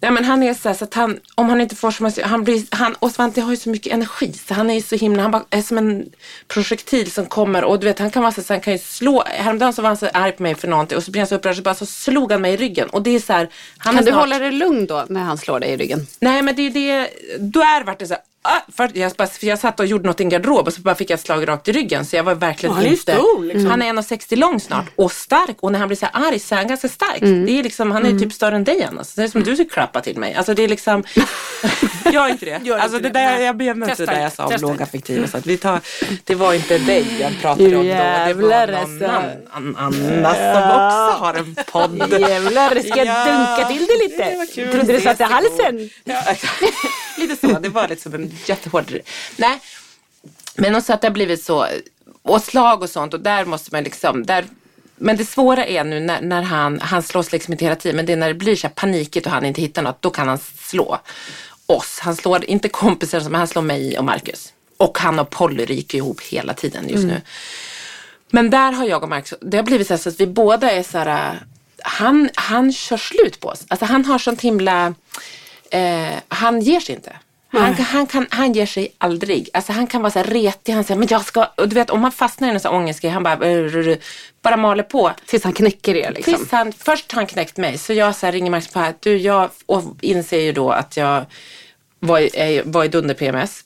[0.01, 2.45] Ja, men han är så, här, så att han, om han inte får som han
[2.45, 5.23] blir, han, och Svante har ju så mycket energi så han är ju så himla,
[5.23, 6.07] han bara, är som en
[6.49, 9.23] projektil som kommer och du vet han kan vara så, så han kan ju slå,
[9.27, 11.35] häromdagen så var han så arg på mig för någonting och så blir han så
[11.35, 13.49] upprörd så bara så slog han mig i ryggen och det är så här,
[13.83, 16.07] Kan är du snart- hålla dig lugn då när han slår dig i ryggen?
[16.21, 18.23] Nej men det är det, då är det vart det så här,
[18.77, 20.95] för jag, bara, för jag satt och gjorde något i en garderob och så bara
[20.95, 23.67] fick jag ett slag rakt i ryggen så jag var verkligen Han inte stor, liksom.
[23.67, 26.55] Han är 1,60 lång snart och stark och när han blir så här arg så
[26.55, 27.21] är han ganska stark.
[27.21, 28.21] Det är liksom, han är Mm.
[28.23, 29.05] typ större än dig Anna.
[29.05, 30.35] Så det är som du ska klappa till mig.
[30.35, 31.05] Alltså det är liksom
[32.13, 32.61] Gör inte det.
[32.65, 33.25] Gör alltså inte det det.
[33.27, 35.27] där, jag Testa det där jag sa om lågaffektiva.
[35.27, 35.81] Så att vi tar,
[36.25, 37.83] det var inte dig jag pratade om då.
[37.83, 39.07] Det var någon alltså.
[39.51, 42.21] annan Anna som också har en podd.
[42.21, 43.25] Jävlar, ska jag Ja,
[43.57, 44.47] dunka till det lite?
[44.55, 45.91] det Trodde att du satt i halsen?
[46.05, 46.23] Ja,
[47.19, 47.59] lite så.
[47.59, 48.99] Det var liksom en jättehård...
[49.37, 49.61] Nej,
[50.55, 51.67] men också att det har blivit så.
[52.23, 54.27] Och slag och sånt och där måste man liksom...
[54.27, 54.45] Där,
[54.97, 58.07] men det svåra är nu när, när han, han slåss liksom inte hela tiden, men
[58.07, 60.29] det är när det blir så här panikigt och han inte hittar något, då kan
[60.29, 60.99] han slå
[61.67, 61.99] oss.
[62.03, 64.53] Han slår inte kompisar, men han slår mig och Marcus.
[64.77, 67.21] Och han och Polly ryker ihop hela tiden just nu.
[68.31, 70.71] Men där har jag och Marcus, det har blivit så, här så att vi båda
[70.71, 71.43] är så här,
[71.83, 73.65] han, han kör slut på oss.
[73.69, 74.95] Alltså han har sånt himla,
[75.71, 77.17] eh, han ger sig inte.
[77.53, 79.49] Han, han, kan, han ger sig aldrig.
[79.53, 81.91] Alltså han kan vara så här retig, han säger men jag ska, och du vet
[81.91, 83.99] om man fastnar i en sån här ångestgrej, han bara, "Rr,
[84.43, 85.13] bara maler på.
[85.27, 86.35] Tills han knäcker er liksom.
[86.35, 88.95] Tills han, först har han knäckt mig, så jag så här ringer Marcus på här,
[89.01, 91.25] du jag, och inser ju då att jag
[92.01, 92.21] var,
[92.73, 93.61] var i dunder-PMS.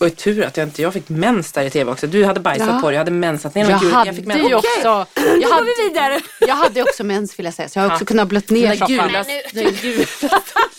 [0.00, 2.06] Och tur att jag inte, jag fick mens där i tv också.
[2.06, 2.80] Du hade bajsat Ja.
[2.80, 4.52] på dig, jag hade mensat ner Jag hade fick ju mens.
[4.52, 6.20] också, jag Då går hade, vi vidare.
[6.40, 7.68] jag hade också mens vill jag säga.
[7.68, 9.24] Så jag har också kunnat blött ner gula, gula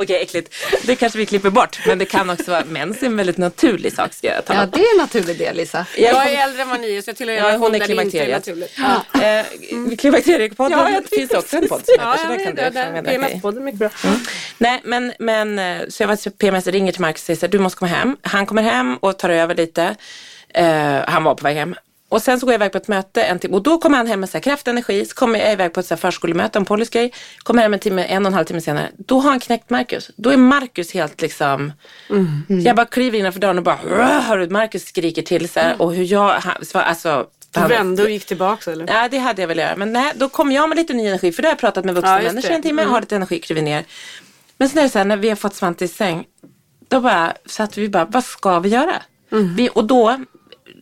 [0.00, 0.54] Okej, äckligt.
[0.82, 1.78] Det kanske vi klipper bort.
[1.86, 4.64] Men det kan också vara mens är en väldigt naturlig sak ska jag tala Ja,
[4.64, 4.70] om.
[4.70, 5.86] det är en naturlig del Lisa.
[5.96, 8.46] Jag är äldre än vad ni är så jag tillhör Ja, hon är är klimakteriet.
[8.46, 8.78] naturligt.
[9.88, 12.54] Eh, Klimakteriepodden Ja, jag finns också en podd som Ja, heter, så jag där kan
[12.56, 12.92] du det.
[12.92, 13.18] medverka i.
[13.18, 13.90] PMS-podden är mycket bra.
[14.58, 17.50] Nej, men, men eh, så jag var PMS ringer till Marcus och säger så här,
[17.50, 18.16] du måste komma hem.
[18.22, 19.96] Han kommer hem och tar över lite.
[20.54, 21.74] Eh, han var på väg hem.
[22.10, 24.06] Och sen så går jag iväg på ett möte en timme och då kommer han
[24.06, 25.04] hem med så här kraft energi.
[25.04, 27.12] Så kommer jag iväg på ett så här förskolemöte om Pollys grej.
[27.38, 28.88] Kommer hem en timme, en och en halv timme senare.
[28.96, 30.10] Då har han knäckt Marcus.
[30.16, 31.72] Då är Marcus helt liksom.
[32.48, 33.76] Jag bara kliver innanför dörren och bara
[34.20, 37.26] hör du Marcus skriker till så här, och hur jag, han, så, alltså.
[37.50, 38.86] Du vände och gick tillbaka eller?
[38.88, 39.76] Ja, det hade jag väl göra.
[39.76, 41.32] Men nej, då kom jag med lite ny energi.
[41.32, 42.92] För då har jag pratat med vuxna Ja, människor en timme, Mm.
[42.92, 43.84] har lite energi, kliver ner.
[44.58, 46.24] Men sen är det så här, när vi har fått Svante i säng.
[46.88, 48.94] Då bara satt vi bara, vad ska vi göra?
[49.32, 49.54] Mm.
[49.56, 50.24] Vi, och då,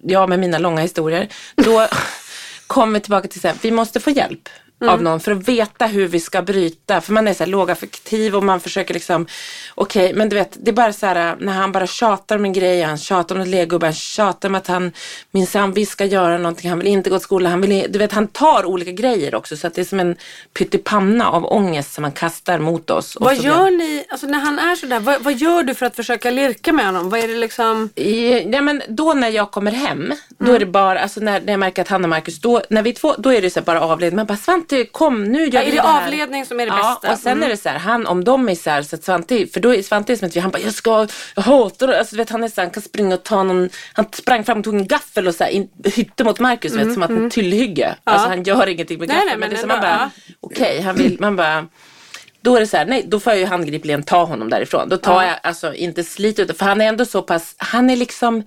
[0.06, 1.86] jag med mina långa historier, då
[2.66, 4.48] kom vi tillbaka till att vi måste få hjälp.
[4.80, 4.94] Mm.
[4.94, 7.00] av någon för att veta hur vi ska bryta.
[7.00, 9.26] För man är så här lågaffektiv och man försöker liksom,
[9.74, 12.52] okej, men du vet, det är bara så här när han bara tjatar om en
[12.52, 14.92] grej, han tjatar om en legogubbe, han tjatar om att han
[15.30, 18.12] minsann vi ska göra någonting, han vill inte gå till skolan, han vill, du vet,
[18.12, 20.16] han tar olika grejer också så att det är som en
[20.58, 23.16] pyttipanna av ångest som han kastar mot oss.
[23.20, 26.30] Vad gör ni, alltså när han är sådär, vad, vad gör du för att försöka
[26.30, 27.10] lirka med honom?
[27.10, 27.90] Vad är det liksom?
[27.94, 30.54] I, ja, men då när jag kommer hem, då Mm.
[30.54, 32.92] är det bara, alltså när, när jag märker att han och Marcus, då, när vi
[32.92, 34.16] två, då är det så här bara avledning.
[34.16, 36.04] Man bara Svante kom nu gör Ja, vi är det här.
[36.06, 37.12] avledning som är det ja, bästa?
[37.12, 37.42] och sen Mm.
[37.44, 39.74] är det så här, han, om de är så här, så att Svante, för då
[39.74, 41.98] är Svante som att vi, han bara, jag ska, jag hatar det.
[41.98, 44.44] Alltså du vet han är så här, han kan springa och ta någon, han sprang
[44.44, 47.10] fram och tog en gaffel och så här, in, hytte mot Marcus, vet, som att
[47.10, 47.96] en tyllhygge.
[48.04, 49.40] Alltså han gör ingenting med Mm, gaffeln.
[49.40, 51.66] men det är men man bara, okej, han vill, man bara,
[52.40, 54.88] då är det så här, nej, då får jag ju handgripligen ta honom därifrån.
[54.88, 57.96] Då tar jag alltså inte slit ut, för han är ändå så pass, han är
[57.96, 58.42] liksom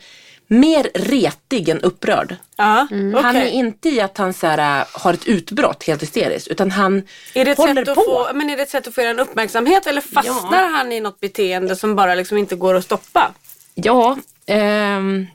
[0.52, 2.36] mer retig än upprörd.
[2.56, 2.88] Ja,
[3.22, 6.72] Han är inte i att han så här, äh, har ett utbrott helt hysteriskt, utan
[6.72, 7.96] han Är det, håller på.
[7.96, 11.00] få, men är det ett sätt att få er en uppmärksamhet eller fastnar han i
[11.00, 13.32] något beteende som bara liksom inte går att stoppa?
[13.76, 15.28] Ja, ehm,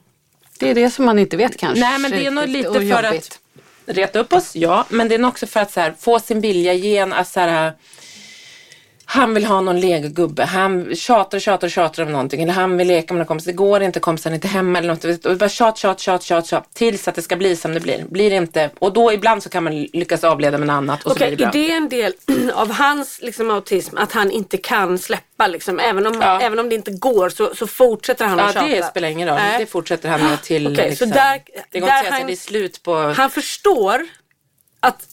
[0.59, 1.81] Det är det som man inte vet kanske.
[1.81, 3.41] nej men det är nog lite för jobbigt.
[3.87, 6.19] att reta upp oss, ja, men det är nog också för att så här, få
[6.21, 7.73] sin vilja igen, att så här,
[9.15, 10.45] han vill ha någon legogubbe.
[10.45, 12.43] Han tjatar och tjatar och tjatar om någonting.
[12.43, 13.45] Eller han vill leka med någon kompis.
[13.47, 15.25] Det går inte, kompisen är inte hemma eller något.
[15.27, 16.69] Och bara tjat, tjat, tjat, tjat, tjat.
[16.75, 18.05] Tills att det ska bli som det blir.
[18.09, 18.71] Blir det inte.
[18.79, 21.03] Och då ibland så kan man lyckas avleda med något annat.
[21.05, 21.61] Och så Okej, blir det är bra.
[21.63, 22.15] det en del
[22.55, 25.79] av hans liksom, autism att han inte kan släppa liksom?
[25.81, 26.41] Även om, Ja.
[26.41, 28.67] även om det inte går så, så fortsätter han Ja, att tjata?
[28.67, 29.37] det spelar ingen roll.
[29.39, 29.59] Nej.
[29.59, 32.21] Det fortsätter han med till så liksom, där- Det går där inte att säga han-
[32.21, 32.97] att det är slut på...
[33.17, 34.01] Han förstår
[34.81, 35.07] att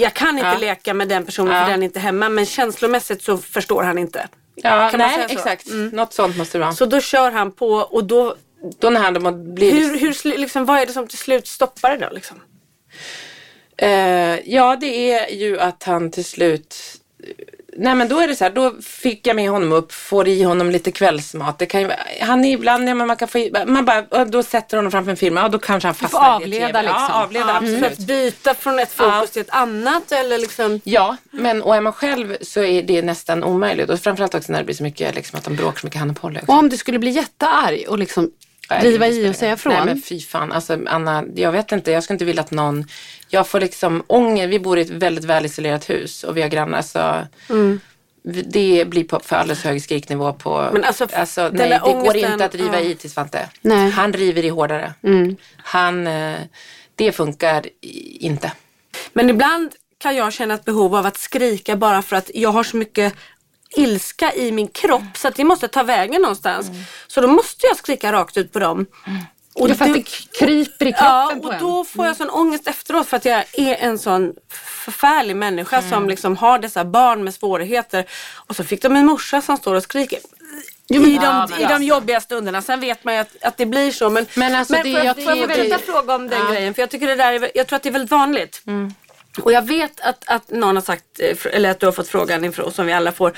[0.00, 0.58] jag kan inte Ja.
[0.58, 1.64] leka med den personen Ja.
[1.64, 4.28] för den är inte hemma men känslomässigt så förstår han inte.
[4.54, 5.66] Ja, Kan nej, exakt.
[5.68, 5.88] Mm.
[5.88, 6.72] Något sånt måste det vara.
[6.72, 8.36] Så då kör han på och då,
[8.78, 9.72] Då när han blir...
[9.72, 12.14] hur, hur, liksom, vad är det som till slut stoppar det då?
[12.14, 12.36] Liksom?
[13.78, 16.76] Eh, ja, det är ju att han till slut...
[17.78, 20.42] Nej men då är det så här, då fick jag med honom upp, får i
[20.42, 21.58] honom lite kvällsmat.
[21.58, 24.42] Det kan ju, han är ibland, ja, men man kan få i, man bara, då
[24.42, 26.82] sätter honom framför en film, ja då kanske han fastnar i avleda TV.
[26.82, 27.06] liksom.
[27.08, 27.84] Ja, avleda Ja, absolut.
[27.92, 29.26] Att byta från ett fokus Ja.
[29.32, 33.44] till ett annat eller liksom Ja, men och är man själv så är det nästan
[33.44, 33.90] omöjligt.
[33.90, 36.10] Och framförallt också när det blir så mycket, liksom, att de bråkar så mycket, han
[36.10, 36.40] och Polly.
[36.46, 38.30] Och om du skulle bli jättearg och liksom
[38.70, 39.72] Nej, riva det i och säga ingen- från.
[39.72, 40.52] Nej men fy fan.
[40.52, 41.90] Alltså Anna, jag vet inte.
[41.90, 42.84] Jag skulle inte vilja att någon...
[43.28, 44.46] Jag får liksom ånger.
[44.48, 47.26] Vi bor i ett väldigt välisolerat hus och vi har grannar så...
[48.22, 50.68] vi- Det blir på för alldeles hög skriknivå på...
[50.72, 51.06] Men alltså,
[51.42, 52.90] den nej, det går ångesten, inte att riva ja.
[52.90, 53.48] i till Svante.
[53.60, 53.90] Nej.
[53.90, 54.92] Han river i hårdare.
[55.56, 56.06] Han...
[56.06, 56.36] eh,
[56.94, 57.66] Det funkar
[58.20, 58.52] inte.
[59.12, 62.64] Men ibland kan jag känna ett behov av att skrika bara för att jag har
[62.64, 63.14] så mycket
[63.76, 66.66] ilska i min kropp så att det måste ta vägen någonstans.
[67.06, 68.86] Så då måste jag skrika rakt ut på dem.
[69.54, 70.02] Och Ja, för att det
[70.38, 71.60] kryper i kroppen Ja, på och en.
[71.60, 74.32] då får jag sån ångest efteråt för att jag är en sån
[74.84, 75.90] förfärlig människa Mm.
[75.90, 78.04] som liksom har dessa barn med svårigheter.
[78.34, 80.18] Och så fick de en morsa som står och skriker.
[80.88, 81.82] Jo, men- I, de, Ja, men I de alltså.
[81.82, 82.62] jobbiga stunderna.
[82.62, 84.10] Sen vet man ju att, att det blir så.
[84.10, 86.74] Men, Men alltså, det- får jag jag, jag vänta det- fråga om den grejen?
[86.74, 88.62] För jag, tycker det där är, jag tror att det är väldigt vanligt.
[88.66, 88.94] Mm.
[89.42, 92.44] Och jag vet att, att någon har sagt, eh, eller att du har fått frågan
[92.44, 93.32] ifrån, som vi alla får.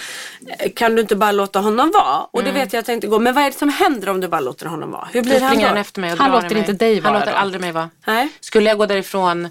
[0.59, 2.19] eh, Kan du inte bara låta honom vara?
[2.31, 3.19] Och det vet jag att det inte går.
[3.21, 5.09] Men vad är det som händer om du bara låter honom vara?
[5.13, 5.69] Hur blir Då han springer då?
[5.69, 6.59] han efter mig och Han låter mig.
[6.59, 7.39] inte dig Han vara låter då?
[7.39, 7.91] aldrig mig vara.
[8.07, 8.29] Nej.
[8.41, 9.49] Skulle jag gå därifrån,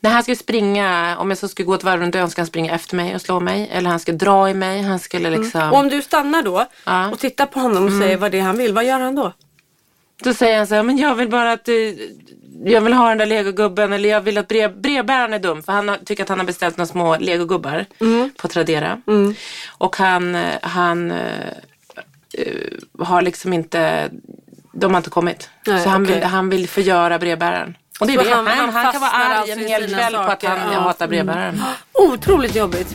[0.00, 2.46] när han skulle springa, om jag så skulle gå ett varv runt ön, ska han
[2.46, 3.68] springa efter mig och slå mig.
[3.72, 4.82] Eller han skulle dra i mig.
[4.82, 5.72] Han skulle liksom...
[5.72, 7.10] Och om du stannar då Ja.
[7.10, 9.32] och tittar på honom och säger vad det är han vill, vad gör han då?
[10.24, 11.96] Då säger han så här, men jag vill bara att du,
[12.64, 15.72] jag vill ha den där legogubben eller jag vill att brev, brevbäraren är dum för
[15.72, 17.86] han har, tycker att han har beställt några små legogubbar
[18.36, 19.00] på Tradera.
[19.78, 21.16] Och han, han eh,
[22.98, 24.10] har liksom inte,
[24.72, 25.50] de har inte kommit.
[25.66, 26.14] Nej, så han, okej.
[26.14, 27.76] vill, han vill förgöra brevbäraren.
[28.00, 28.30] Och det det.
[28.30, 30.80] han- Han, han, kan vara arg alltså en hel kväll på att han ja.
[30.80, 31.62] hatar brevbäraren.
[31.92, 32.94] Otroligt jobbigt.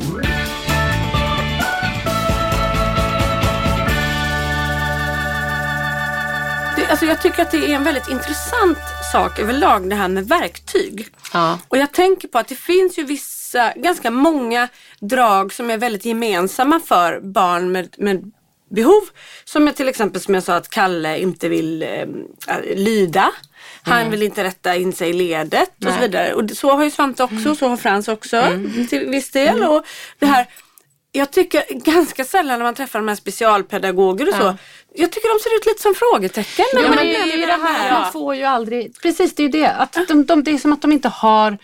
[6.90, 8.78] Alltså jag tycker att det är en väldigt intressant
[9.12, 11.08] sak överlag det här med verktyg.
[11.34, 11.60] Ja.
[11.68, 14.68] Och jag tänker på att det finns ju vissa, ganska många
[15.00, 18.32] drag som är väldigt gemensamma för barn med, med
[18.70, 19.02] behov.
[19.46, 23.32] Som är till exempel som jag sa att Kalle inte vill eh, äh, lyda.
[23.82, 26.02] Han vill inte rätta in sig i ledet och så Nej.
[26.02, 26.34] vidare.
[26.34, 28.44] Och så har ju Svante också, så har Frans också
[28.90, 29.64] till viss del.
[29.64, 29.86] Och
[30.20, 30.48] det här,
[31.18, 34.58] jag tycker ganska sällan när man träffar de här specialpedagoger och så.
[34.96, 36.66] Jag tycker de ser ut lite som frågetecken.
[36.74, 39.42] Ja, men det är ju nämner det de här, man får ju aldrig, precis det
[39.42, 39.70] är ju det.
[39.72, 41.58] Att de, de, det är som att de inte har,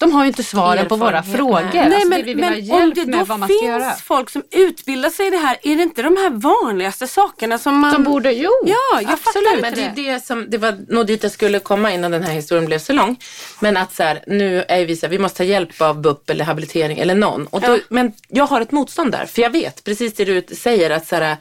[0.00, 1.70] de har ju inte svaren på våra frågor.
[1.74, 1.84] nej.
[1.84, 3.94] Alltså, men, det vi men om det då finns göra.
[3.94, 7.78] folk som utbildar sig i det här, är det inte de här vanligaste sakerna som
[7.78, 7.92] man...
[7.92, 9.52] Som borde, jo, Ja, jag fattar absolut.
[9.52, 12.22] inte Men det är det som, det var nog dit jag skulle komma innan den
[12.22, 13.16] här historien blev så lång.
[13.60, 16.30] Men att så här, nu är vi så här, vi måste ta hjälp av BUP
[16.30, 17.46] eller habilitering eller någon.
[17.46, 17.78] Och då, Ja.
[17.88, 21.16] Men jag har ett motstånd där, för jag vet precis det du säger att så
[21.16, 21.36] här,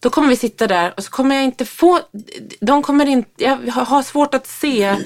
[0.00, 2.00] då kommer vi sitta där och så kommer jag inte få,
[2.60, 4.96] de kommer inte, jag har svårt att se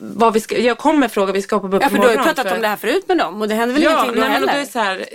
[0.00, 2.16] vad vi ska, jag kommer fråga, vi ska på BUP Ja, för du har ju
[2.16, 4.20] pratat för- om det här förut med dem och det händer väl Ja, ingenting då
[4.20, 4.52] nej, men heller?
[4.52, 5.06] det är så här,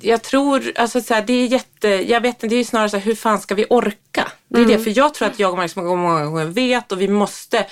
[0.00, 2.88] jag tror, alltså så här, det är jätte, jag vet inte, det är ju snarare
[2.90, 4.32] så här, hur fan ska vi orka?
[4.48, 4.76] Det är Mm.
[4.78, 7.66] det, för jag tror att jag och Marcus många, gånger vet och vi måste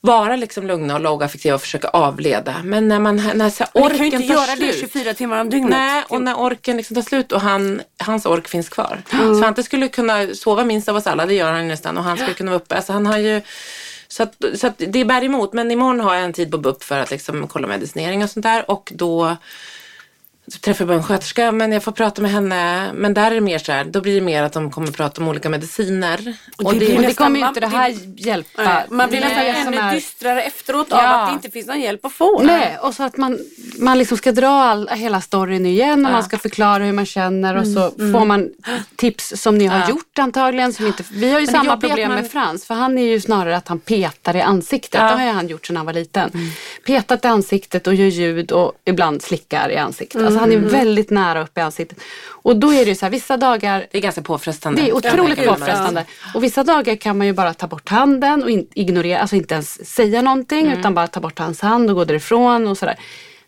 [0.00, 2.54] vara liksom lugna och lågaffektiva och försöka avleda.
[2.64, 4.80] Men när man, när så här, orken ni kan ju inte tar göra det slut.
[4.92, 5.70] 24 timmar om dygnet.
[5.70, 9.02] Nej, och när orken liksom tar slut och han, hans ork finns kvar.
[9.12, 9.34] Mm.
[9.40, 11.98] Svante skulle kunna sova minst av oss alla, det gör han nästan.
[11.98, 12.74] Och han skulle kunna vara uppe.
[12.74, 13.40] Alltså han har ju,
[14.08, 15.52] så att, så att det bär emot.
[15.52, 18.42] Men imorgon har jag en tid på BUP för att liksom kolla medicinering och sånt
[18.42, 18.70] där.
[18.70, 19.36] Och då
[20.50, 22.92] så träffar jag bara en sköterska, men jag får prata med henne.
[22.94, 25.20] Men där är det mer så här, då blir det mer att de kommer prata
[25.20, 26.36] om olika mediciner.
[26.56, 28.62] Och det Och det kommer ju inte det här hjälpa.
[28.64, 31.20] Nej, man blir nästan ännu är- dystrare efteråt av Ja.
[31.22, 32.42] att det inte finns någon hjälp att få.
[32.42, 33.38] Nej, och så att man
[33.78, 36.12] man liksom ska dra all, hela storyn igen och Ja.
[36.12, 38.48] man ska förklara hur man känner och så Mm, får man
[38.96, 40.72] tips som ni har gjort antagligen.
[40.72, 43.20] Som inte, vi har ju det samma problem man- med Frans för han är ju
[43.20, 44.94] snarare att han petar i ansiktet.
[44.94, 45.00] Ja.
[45.00, 45.12] Mm.
[45.16, 46.30] Det har ju han gjort sedan han var liten.
[46.86, 50.22] Petat i ansiktet och gör ljud och ibland slickar i ansiktet.
[50.38, 50.84] Alltså han är Mm.
[50.84, 51.98] väldigt nära upp i ansiktet.
[52.28, 54.82] Och då är det ju så här, vissa dagar Det är ganska påfrestande.
[54.82, 56.04] det är otroligt Ja, påfrestande.
[56.34, 59.54] Och vissa dagar kan man ju bara ta bort handen och in, ignorera, alltså inte
[59.54, 60.78] ens säga någonting Mm.
[60.78, 62.96] utan bara ta bort hans hand och gå därifrån och sådär.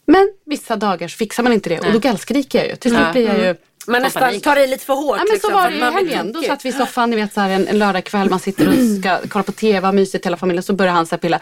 [0.07, 2.77] Men vissa dagar så fixar man inte det och då gallskriker jag ju.
[2.77, 3.55] Till slut blir jag ju
[3.87, 5.17] Man nästan tar i lite för hårt.
[5.19, 6.33] Ja men liksom, så var det ju i helgen.
[6.33, 8.75] Då satt vi i soffan ni vet, så här, en, en lördagkväll, man sitter och
[9.01, 11.41] ska kolla på TV, mysigt hela familjen, så börjar han så här pilla.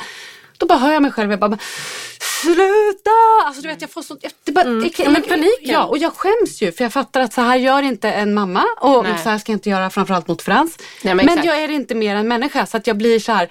[0.58, 1.58] Då bara hör jag mig själv, jag bara
[2.42, 3.10] Sluta!
[3.46, 5.50] Alltså du vet jag får sånt, jag- det bara, jag, Ja, men paniken.
[5.62, 8.64] Ja och jag skäms ju för jag fattar att så här gör inte en mamma
[8.80, 9.18] och Nej.
[9.22, 10.78] så här ska jag inte göra framförallt mot Frans.
[11.02, 13.48] Nej, men men jag är inte mer än människa så att jag blir så här,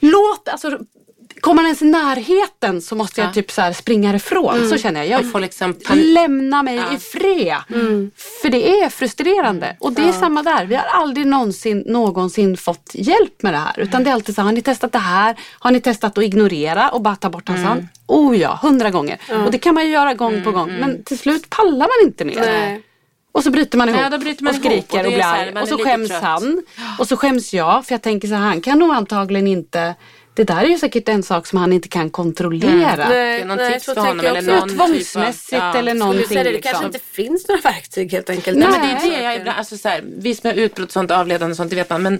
[0.00, 0.78] låt, alltså
[1.40, 3.32] Kommer man ens i närheten så måste jag Ja.
[3.34, 4.68] typ så springa ifrån.
[4.68, 5.08] Så känner jag.
[5.20, 7.56] Jag får liksom Lämna mig i fred.
[8.42, 9.76] För det är frustrerande.
[9.80, 10.64] Och det är samma där.
[10.66, 13.80] Vi har aldrig någonsin någonsin fått hjälp med det här.
[13.80, 15.36] Utan det är alltid så har ni testat det här?
[15.58, 17.86] Har ni testat att ignorera och bara ta bort hans hand?
[18.06, 19.18] Oh ja, hundra gånger.
[19.46, 20.72] Och det kan man ju göra gång på gång.
[20.80, 22.40] Men till slut pallar man inte mer.
[22.40, 22.82] Nej.
[23.32, 25.52] Och så bryter man ihop Ja, bryter man och skriker och och, blir arg.
[25.62, 26.22] Och så skäms trött.
[26.22, 26.62] han.
[26.98, 29.94] Och så skäms jag för jag tänker så här, han kan nog antagligen inte
[30.46, 33.08] det där är ju säkert en sak som han inte kan kontrollera.
[33.08, 35.78] Det tips för honom eller någon Tvångsmässigt typ av- ja.
[35.78, 36.26] eller någonting.
[36.28, 36.70] säga det, det liksom.
[36.72, 38.58] kanske inte finns några verktyg helt enkelt.
[38.58, 40.92] Nej, Nej, men det är det jag ibland, alltså så här, visst med utbrott och
[40.92, 42.02] sånt, avledande och sånt, det vet man.
[42.02, 42.18] Men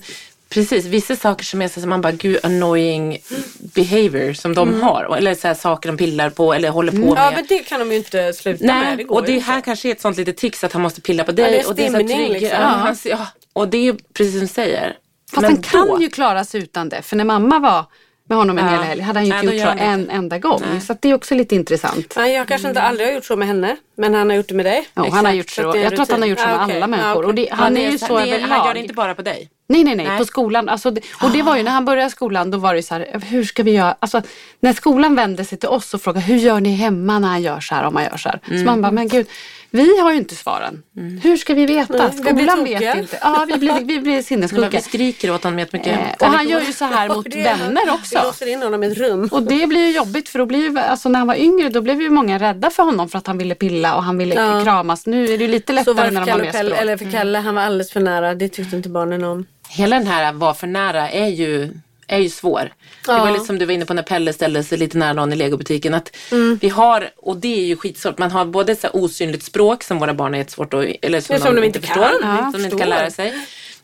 [0.48, 3.18] precis, vissa saker som är så som man bara, gud annoying
[3.58, 5.16] behavior som de har.
[5.16, 7.08] Eller så här, saker de pillar på eller håller på med.
[7.16, 8.76] Ja men det kan de ju inte sluta med.
[8.76, 9.64] Nej, Det går och det här inte.
[9.64, 11.44] kanske är ett sånt litet tics att han måste pilla på dig.
[11.44, 12.48] Ja, det är och det är så trygg, liksom.
[12.60, 14.96] ja, han, ja, och det är ju precis som du säger.
[15.30, 17.02] Fast Men han kan då- ju klara sig utan det.
[17.02, 17.84] För när mamma var
[18.30, 18.70] med honom en Ja.
[18.70, 20.62] hel helg hade han ju inte gjort så han en enda gång.
[20.72, 20.80] Nej.
[20.80, 22.14] Så det är också lite intressant.
[22.16, 23.76] Nej, jag kanske inte aldrig har gjort så med henne.
[23.96, 24.88] Men han har gjort det med dig.
[24.94, 25.78] Ja, han har gjort så så.
[25.78, 26.76] Jag tror att han har gjort så med Ah, okej.
[26.76, 27.28] alla människor.
[27.28, 28.48] Ah, det, Ja, han är ju så- överlag.
[28.48, 29.50] Han gör det inte bara på dig.
[29.68, 30.18] Nej, nej, nej, Nej.
[30.18, 30.68] på skolan.
[30.68, 33.20] Alltså, det, och det var ju när han började skolan, då var det så här,
[33.28, 33.96] hur ska vi göra?
[34.00, 34.22] Alltså,
[34.60, 37.60] när skolan vände sig till oss och frågade, hur gör ni hemma när han gör
[37.60, 38.40] så här, om man gör så här?
[38.48, 38.58] Mm.
[38.58, 39.26] Så man bara, men gud,
[39.70, 40.82] vi har ju inte svaren.
[41.22, 41.92] Hur ska vi veta?
[41.96, 42.78] Nej, vi skolan tokiga.
[42.78, 43.18] vet inte.
[43.22, 44.68] Ja, vi blir, vi blir sinnessjuka.
[44.68, 45.98] vi skriker åt honom jättemycket.
[45.98, 48.22] Eh, och han gör ju så här mot vänner Vi också.
[48.22, 49.28] låser in honom i ett rum.
[49.32, 51.80] Och det blir ju jobbigt för då blir ju, alltså när han var yngre då
[51.80, 54.60] blev ju många rädda för honom för att han ville pilla och han ville Ja.
[54.64, 55.06] kramas.
[55.06, 56.80] Nu är det ju lite lättare när de har mer Pelle, språk.
[56.82, 58.34] eller för Kalle, han var alldeles för nära.
[58.34, 59.46] Det tyckte inte barnen om.
[59.68, 61.72] Hela den här var för nära är ju,
[62.10, 62.72] är ju svår.
[63.06, 65.32] Det var lite som du var inne på när Pelle ställde sig lite nära någon
[65.32, 65.94] i legobutiken.
[65.94, 66.58] Att Mm.
[66.62, 70.14] Vi har, och det är ju skitsvårt, man har både så osynligt språk som våra
[70.14, 71.86] barn är jättesvårt att, eller som, Ja, som de inte kan.
[71.88, 73.34] förstår, Ja, som de inte kan lära sig.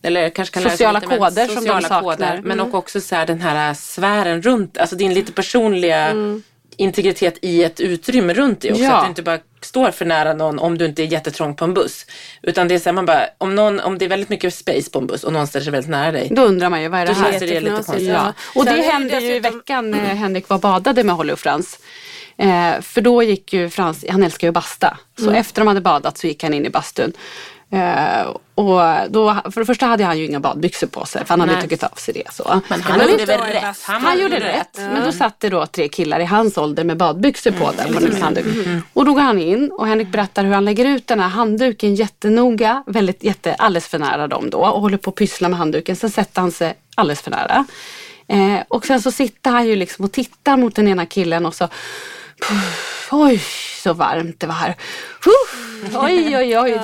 [0.02, 2.00] Eller kanske kan Sociala lära sig lite, men koder som de saknar.
[2.02, 2.40] koder.
[2.44, 2.74] Men Mm.
[2.74, 6.42] också så här, den här sfären runt, alltså din lite personliga Mm.
[6.76, 8.82] integritet i ett utrymme runt dig också.
[8.84, 8.92] Ja.
[8.96, 11.74] Att du inte bara står för nära någon om du inte är jättetrång på en
[11.74, 12.06] buss.
[12.42, 14.90] Utan det är så här, man bara, om, någon, om det är väldigt mycket space
[14.90, 16.28] på en buss och någon ställer sig väldigt nära dig.
[16.30, 17.30] Då undrar man ju, vad är det Då här?
[17.30, 18.08] känns det lite Jätteknasigt, konstigt.
[18.08, 18.32] Ja.
[18.54, 21.78] Och det det hände ju i veckan när Henrik var badade med Holly och Frans.
[22.38, 24.98] Eh, för då gick ju Frans, han älskar ju att basta.
[25.18, 25.34] Så Mm.
[25.34, 27.12] efter de hade badat så gick han in i bastun.
[27.70, 31.40] Eh, och då, för det första hade han ju inga badbyxor på sig för han
[31.40, 31.60] hade Nej.
[31.60, 32.34] tagit av sig det.
[32.34, 32.60] Så.
[32.68, 33.62] Men man han gjorde väl i rätt?
[33.62, 33.94] bastun?
[33.94, 34.78] Han gjorde rätt.
[34.78, 38.24] Men då satt det då tre killar i hans ålder med badbyxor på där på
[38.24, 38.46] handduk.
[38.92, 41.94] Och då går han in och Henrik berättar hur han lägger ut den här handduken
[41.94, 45.96] jättenoga, väldigt, jätte, alldeles för nära dem då och håller på att pyssla med handduken.
[45.96, 47.66] Sen sätter han sig alldeles för nära.
[48.28, 51.54] Eh, och sen så sitter han ju liksom och tittar mot den ena killen och
[51.54, 51.68] så
[53.10, 53.42] Oj,
[53.82, 54.76] så varmt det var här.
[55.24, 55.55] Puff,
[55.94, 56.74] oj, oj, oj.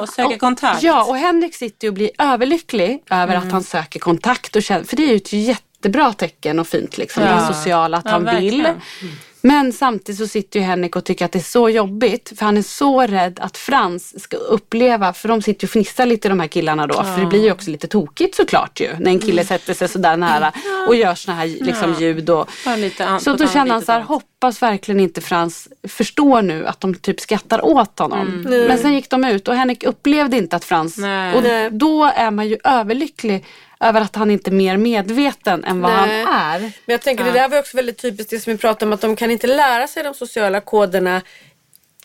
[0.00, 0.82] Och söker kontakt.
[0.82, 3.46] Ja, och Henrik sitter och blir överlycklig över Mm.
[3.46, 4.56] att han söker kontakt.
[4.56, 7.22] Och känner, för det är ju ett jättebra tecken och fint liksom.
[7.22, 7.34] Ja.
[7.34, 8.32] Det sociala, att Ja, han vill.
[8.34, 8.66] verkligen.
[8.66, 9.14] Mm.
[9.46, 12.32] Men samtidigt så sitter ju Henrik och tycker att det är så jobbigt.
[12.38, 16.06] För han är så rädd att Frans ska uppleva, för de sitter ju och fnissar
[16.06, 16.94] lite de här killarna då.
[17.02, 18.88] För det blir ju också lite tokigt såklart ju.
[18.98, 19.44] När en kille Mm.
[19.46, 20.52] sätter sig sådär nära
[20.88, 22.30] och gör såna här liksom, ljud.
[22.30, 26.42] Och, Ja, lite an- så då känner han så här, hoppas verkligen inte Frans förstår
[26.42, 28.42] nu att de typ skrattar åt honom.
[28.48, 30.96] Men sen gick de ut och Henrik upplevde inte att Frans...
[30.98, 31.34] Nej.
[31.34, 33.44] Och då är man ju överlycklig
[33.80, 36.24] över att han inte är mer medveten än vad Nej.
[36.24, 36.60] han är.
[36.60, 39.00] Men jag tänker det där var också väldigt typiskt det som vi pratade om att
[39.00, 41.22] de kan inte lära sig de sociala koderna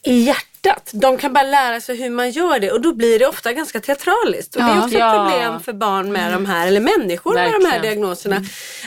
[0.03, 0.89] i hjärtat.
[0.93, 3.79] De kan bara lära sig hur man gör det och då blir det ofta ganska
[3.79, 4.55] teatraliskt.
[4.55, 4.77] Och det är Ja.
[4.83, 5.29] också ett Ja.
[5.29, 7.81] problem för barn med de här, eller människor med de här Verkligen.
[7.81, 8.41] diagnoserna.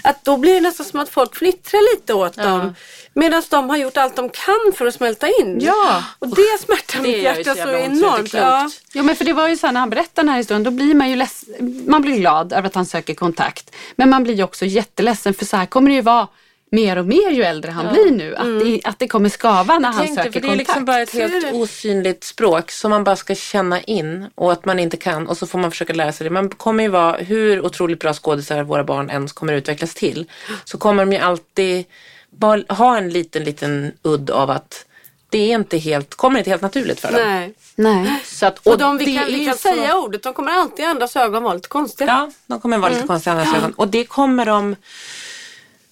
[0.05, 2.75] Att då blir det nästan som att folk fnittrar lite åt dem.
[3.17, 5.59] Medan de har gjort allt de kan för att smälta in.
[5.61, 6.05] Ja.
[6.19, 8.35] Och det smärtar Det mitt hjärta så så, enormt.
[8.35, 8.71] Ja.
[8.93, 10.71] Jo men för det var ju så här, när han berättade den här historien då
[10.71, 11.45] blir man ju leds,
[11.87, 13.71] man blir glad över att han söker kontakt.
[13.97, 16.29] Men man blir ju också jätteledsen för så här kommer det ju vara
[16.75, 18.37] mer och mer ju äldre han blir nu.
[18.37, 20.69] Att, det, att det kommer skava när han Tänk dig, söker för det är kontakt.
[20.69, 24.79] liksom bara ett helt osynligt språk som man bara ska känna in och att man
[24.79, 26.31] inte kan och så får man försöka lära sig det.
[26.31, 30.31] Man kommer ju vara, hur otroligt bra skådisar våra barn ens kommer utvecklas till,
[30.65, 31.85] så kommer de ju alltid
[32.31, 34.87] bara ha en liten, liten udd av att
[35.29, 37.21] det är inte helt, kommer inte helt naturligt för dem.
[37.25, 37.55] Nej.
[37.77, 38.23] Nej.
[38.25, 40.53] Så att, Och de, vi det kan, är vi kan så- säga ordet, de kommer
[40.53, 42.11] alltid i andras ögon vara lite konstiga.
[42.11, 42.97] Ja, de kommer vara Mm.
[42.97, 43.73] lite konstiga i andras ögon.
[43.77, 44.77] Och det kommer de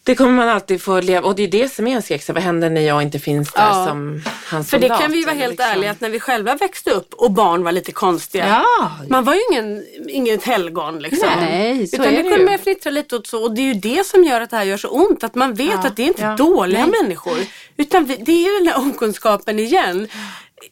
[0.05, 2.23] det kommer man alltid få leva och det är det som är en skräck.
[2.23, 3.87] Så Vad händer när jag inte finns där Ja.
[3.87, 5.71] som hans För det soldat, kan vi vara helt liksom.
[5.71, 8.47] ärliga att när vi själva växte upp och barn var lite konstiga.
[8.49, 11.29] Ja, Man var ju ingen, inget helgon liksom.
[11.41, 13.43] Nej, så Utan är det det kunde man fnittra lite åt så.
[13.43, 15.25] Och det är ju det som gör att det här gör så ont.
[15.25, 16.37] Att man vet att det är inte ja.
[16.37, 17.39] dåliga människor.
[17.77, 20.09] Utan vi, det är den där okunskapen igen.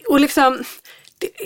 [0.08, 0.64] Och liksom, det,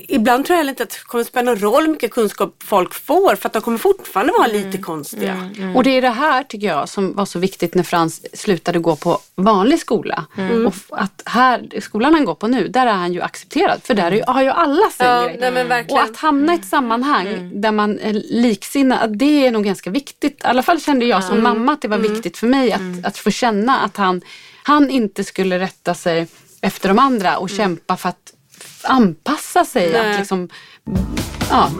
[0.08, 3.36] ibland tror jag inte att det kommer spela någon roll hur mycket kunskap folk får.
[3.36, 4.66] För att de kommer fortfarande vara Mm.
[4.66, 5.50] lite konstiga.
[5.76, 8.96] Och det är det här tycker jag som var så viktigt när Frans slutade gå
[8.96, 10.24] på vanlig skola.
[10.38, 10.66] Mm.
[10.66, 13.80] Och f- att här, skolan han går på nu, där är han ju accepterad.
[13.84, 15.64] För där är ju, har ju alla sin Ja, grej.
[15.68, 15.86] nej.
[15.90, 20.40] Och att hamna i ett sammanhang där man är liksinna, det är nog ganska viktigt.
[20.44, 23.18] I alla fall kände jag som mamma att det var viktigt för mig att, att
[23.18, 24.20] få känna att han,
[24.62, 26.26] han inte skulle rätta sig
[26.60, 28.33] efter de andra och kämpa för att
[28.82, 29.92] anpassa sig.
[29.92, 30.10] Nej.
[30.10, 30.48] Att liksom,
[31.50, 31.70] ja.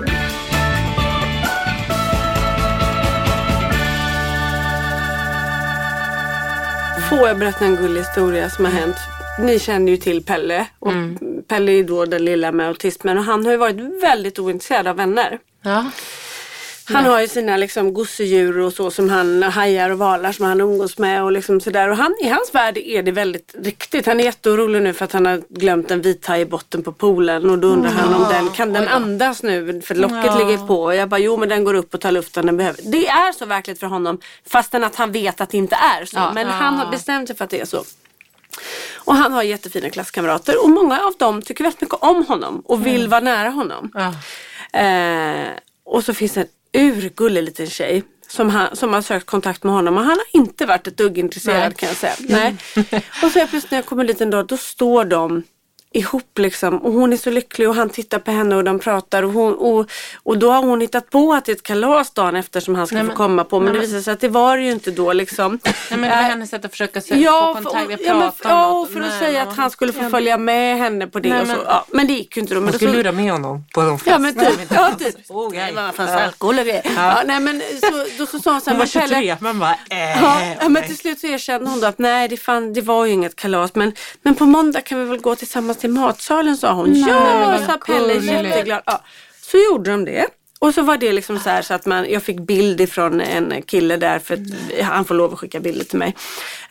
[7.11, 8.97] Får jag berätta en gullig historia som har hänt?
[9.41, 10.67] Ni känner ju till Pelle.
[10.79, 10.93] Och
[11.49, 14.87] Pelle är ju då den lilla med autismen och han har ju varit väldigt ointresserad
[14.87, 15.39] av vänner.
[15.63, 15.91] ja.
[16.87, 20.61] Han har ju sina liksom gosedjur och så som han, hajar och valar som han
[20.61, 21.89] umgås med och liksom sådär.
[21.89, 24.07] Och han, i hans värld är det väldigt riktigt.
[24.07, 27.51] Han är jätteorolig nu för att han har glömt en vithaj i botten på poolen
[27.51, 29.83] och då undrar han om den, kan den andas nu?
[29.83, 30.83] För locket ligger på.
[30.83, 32.81] Och jag bara, jo men den går upp och tar luften den behöver.
[32.83, 36.17] Det är så verkligt för honom fastän att han vet att det inte är så.
[36.17, 36.33] Ja.
[36.33, 37.85] Men han har bestämt sig för att det är så.
[38.95, 42.87] Och han har jättefina klasskamrater och många av dem tycker väldigt mycket om honom och
[42.87, 43.91] vill vara nära honom.
[43.95, 44.15] Ja.
[44.81, 45.49] Eh,
[45.85, 49.97] och så finns det urgullig liten tjej som, han, som har sökt kontakt med honom
[49.97, 51.75] och han har inte varit ett dugg intresserad Nej.
[51.75, 52.15] kan jag säga.
[52.19, 52.57] Nej.
[53.23, 55.43] och så plötsligt när jag kommer dit en dag då står de
[55.95, 59.23] ihop liksom och hon är så lycklig och han tittar på henne och de pratar
[59.23, 59.91] och, hon, och,
[60.23, 62.87] och då har hon hittat på att det är ett kalas dagen efter som han
[62.87, 64.73] ska Nej, få komma på men nej, det visar sig att det var det ju
[64.73, 65.59] inte då liksom.
[65.65, 68.15] Nej, men det var Eh, hennes sätt att försöka se, Ja, få för, kontakt, ja,
[68.15, 71.29] men, ja, för att Nej, säga att han skulle få följa med henne på det
[71.29, 71.53] Nej, och så.
[71.53, 72.61] men- Ja, men det gick ju inte då.
[72.61, 74.59] Men Man då skulle så, lura med honom på de Ja men typ.
[74.71, 75.17] Ja, typ.
[75.31, 76.21] Oh, Det var fast Ja.
[76.25, 76.83] alkohol och grejer.
[76.97, 77.23] Ja.
[77.27, 79.59] nej men så, då så sa hon så här, Hon var men Pelle, 23, man
[79.59, 82.73] bara äh, Ja, ja, men till slut så erkände hon då att nej det, fan,
[82.73, 83.93] det var ju inget kalas men,
[84.23, 86.91] men på måndag kan vi väl gå tillsammans till matsalen sa hon.
[86.93, 88.83] Nej, ja, sa Pelle jätteglad.
[88.87, 89.03] Ja,
[89.41, 90.27] så gjorde de det.
[90.59, 93.63] Och så var det liksom så här så att man, jag fick bild ifrån en
[93.63, 96.15] kille där för att han får lov att skicka bilder till mig.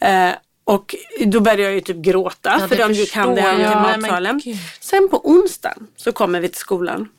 [0.01, 0.29] Eh,
[0.63, 0.95] och
[1.25, 4.01] då började jag ju typ gråta Ja, för de gick han förstår hem till men
[4.01, 4.41] matsalen.
[4.79, 7.09] Sen på onsdagen så kommer vi till skolan.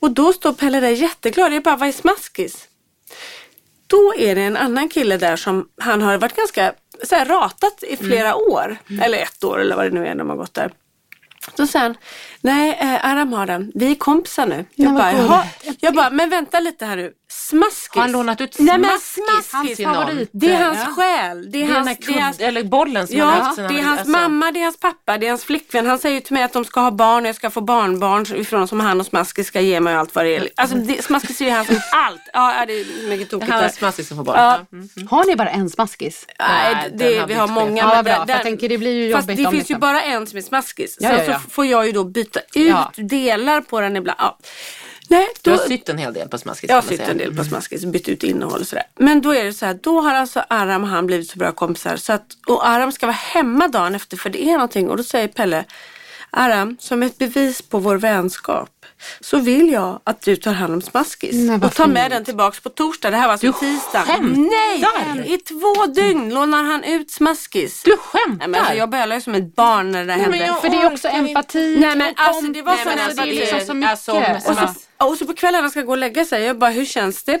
[0.00, 1.52] Och då står Pelle där jätteglad.
[1.52, 2.68] Jag bara, vad är smaskis?
[3.86, 6.72] Då är det en annan kille där som han har varit ganska
[7.04, 8.40] så här, ratat i flera Mm.
[8.52, 8.76] år.
[9.02, 10.72] Eller ett år eller vad det nu är de har gått där.
[11.56, 11.96] Då säger han,
[12.40, 14.64] nej eh, Aram har den, vi är kompisar nu.
[14.74, 15.44] Jag, vad bara,
[15.80, 17.12] jag bara, men vänta lite här nu.
[17.48, 17.88] Smaskis.
[17.94, 19.76] Har han lånat ut Nej, men smaskis smaskis.
[19.76, 19.94] till någon?
[19.94, 20.30] favorit.
[20.32, 20.92] Det är hans Ja.
[20.94, 21.50] själ.
[21.50, 23.36] Det är, Det är hans, här det är hans kudd, eller bollen som han har
[23.38, 25.44] Ja, haft det är han- hans alltså- mamma, det är hans pappa, det är hans
[25.44, 25.86] flickvän.
[25.86, 28.68] Han säger till mig att de ska ha barn och jag ska få barnbarn ifrån
[28.68, 30.48] som han och Smaskis ska ge mig och allt vad det är.
[30.56, 32.20] Alltså det, Smaskis är ju hans allt.
[32.32, 34.36] Ja, det är mycket tokigt Han smaskis som får barn.
[34.38, 34.58] Ja.
[34.70, 34.76] Ja.
[34.76, 35.08] Mm.
[35.10, 36.26] Har ni bara en smaskis?
[36.38, 37.82] Nej, det, har vi har många.
[37.82, 39.80] Ja, bra, där- jag tänker det blir ju Fast jobbigt det om finns liksom- ju
[39.80, 40.96] bara en som är smaskis.
[41.00, 41.40] Ja, Sen ja, ja.
[41.40, 42.92] så får jag ju då byta ut Ja.
[42.96, 44.34] delar på den ibland.
[45.08, 46.68] Nej, Du då, har sytt en hel del på smaskis.
[46.68, 48.84] jag har sytt en del på smaskis, bytt ut innehåll och sådär.
[48.98, 51.52] Men då är det så här, då har alltså Aram och han blivit så bra
[51.52, 51.96] kompisar.
[51.96, 54.90] Så att, och Aram ska vara hemma dagen efter för det är någonting.
[54.90, 55.64] Och då säger Pelle,
[56.36, 58.68] Aram, som ett bevis på vår vänskap
[59.20, 61.32] så vill jag att du tar hand om smaskis.
[61.34, 63.10] Nej, och tar med den tillbaks på torsdag.
[63.10, 64.04] Det här var alltså tisdag.
[64.20, 65.34] Nej!
[65.34, 67.82] I två dygn lånar han ut smaskis.
[67.82, 68.38] Du skämtar?
[68.38, 70.30] Nej, men alltså, jag bölade ju som ett barn när det där hände.
[70.30, 71.76] men jag För det är också empati.
[71.80, 72.82] Nej, men alltså, det var kompis.
[72.84, 73.90] så Nej, men nästan det är liksom så mycket.
[73.90, 74.12] alltså,
[74.50, 74.56] Och
[74.98, 76.42] så, och så på kvällarna ska jag gå och lägga sig.
[76.42, 77.40] Jag bara, hur känns det?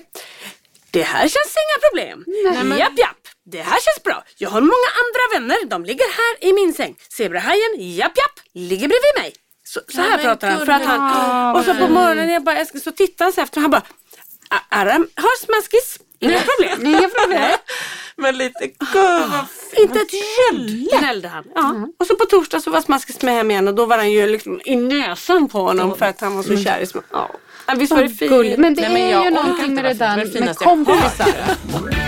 [0.90, 1.34] Det här känns
[1.64, 2.24] inga problem.
[2.68, 3.23] men- Japp, japp.
[3.46, 4.24] Det här känns bra.
[4.38, 5.66] Jag har många andra vänner.
[5.66, 6.96] De ligger här i min säng.
[7.16, 9.32] Zebrahajen, japp, japp, ligger bredvid mig.
[9.64, 10.66] Så, så här men pratar han.
[10.66, 13.58] För att han och så på morgonen jag bara, älskling, så tittar han sig efter
[13.58, 13.82] och han bara,
[14.50, 15.98] "A- Aram har smaskis.
[16.18, 16.86] Inga problem.
[16.96, 17.50] Inga problem.
[18.16, 21.44] Men lite gud vad Inte ett ljud gnällde han.
[21.54, 21.74] Ja.
[22.00, 24.26] Och så på torsdag så var Smaskis med hem igen och då var han ju
[24.26, 27.10] liksom i näsan på honom för att han var så kär i Smaskis.
[27.12, 27.30] Ja.
[27.66, 28.58] Ja, Visst var det fint?
[28.58, 32.03] Men det Nej, men är jag ju någonting med det där är med jag kompisar.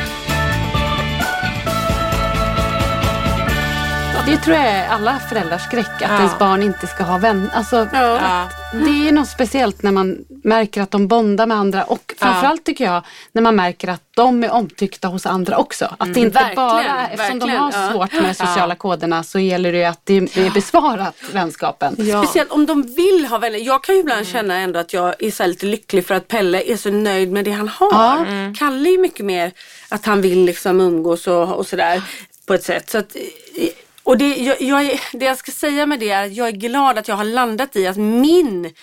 [4.27, 6.17] Det tror jag är alla föräldrars skräck, att Ja.
[6.17, 7.51] ens barn inte ska ha vänner.
[7.55, 8.49] Alltså, Ja.
[8.73, 12.85] Det är något speciellt när man märker att de bondar med andra och framförallt tycker
[12.85, 13.03] jag
[13.33, 15.97] när man märker att de är omtyckta hos andra också.
[15.99, 17.93] Att det inte Verkligen, bara, eftersom de verkligen, har ja.
[17.93, 21.95] svårt med de sociala koderna så gäller det ju att det är besvarat vänskapen.
[21.95, 23.59] Speciellt om de vill ha vänner.
[23.59, 26.63] Jag kan ju ibland känna ändå att jag är så lite lycklig för att Pelle
[26.73, 28.27] är så nöjd med det han har.
[28.27, 28.55] Ja.
[28.59, 29.53] Kalle är mycket mer
[29.89, 32.03] att han vill liksom umgås och, och sådär
[32.47, 32.91] på ett sätt.
[32.91, 33.17] Så att,
[33.57, 33.69] eh,
[34.07, 36.99] och det jag, jag det jag ska säga med det är att jag är glad
[36.99, 38.75] att jag har landat i att min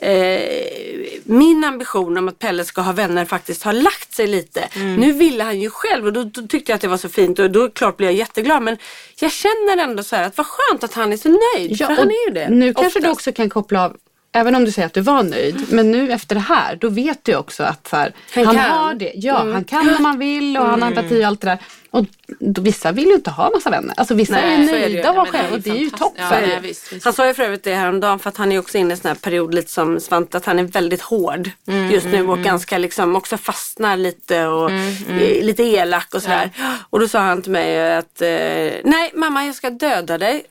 [0.00, 0.40] Eh,
[1.24, 4.60] min ambition om att Pelle ska ha vänner faktiskt har lagt sig lite.
[4.60, 4.96] Mm.
[4.96, 7.38] Nu ville han ju själv och då, då tyckte jag att det var så fint
[7.38, 8.62] och då klart blev jag jätteglad.
[8.62, 8.76] Men
[9.20, 11.78] jag känner ändå så här att vad skönt att han är så nöjd.
[11.78, 12.48] för han är ju det.
[12.48, 13.18] Nu kanske du oftast.
[13.18, 13.96] också kan koppla av
[14.32, 17.24] Även om du säger att du var nöjd, men nu efter det här, då vet
[17.24, 18.64] du också att så här, Han han, kan.
[18.70, 19.12] har det.
[19.14, 21.58] Ja, han kan om han vill och han har empati och allt det där.
[21.90, 22.06] Och
[22.40, 23.94] då, vissa vill ju inte ha massa vänner.
[23.96, 26.24] Alltså vissa Nej, är nöjda Ja, vara själva och det är ju toppen.
[26.30, 26.58] Ja, Ja.
[26.62, 27.04] visst, visst.
[27.04, 28.96] Han sa ju för övrigt det häromdagen för att han är också inne i en
[28.98, 31.50] sån här period lite som Svante att han är väldigt hård
[31.92, 36.50] just nu och ganska liksom också fastnar lite och är lite elak och sådär.
[36.90, 38.28] Och då sa han till mig att eh,
[38.84, 40.44] nej mamma jag ska döda dig.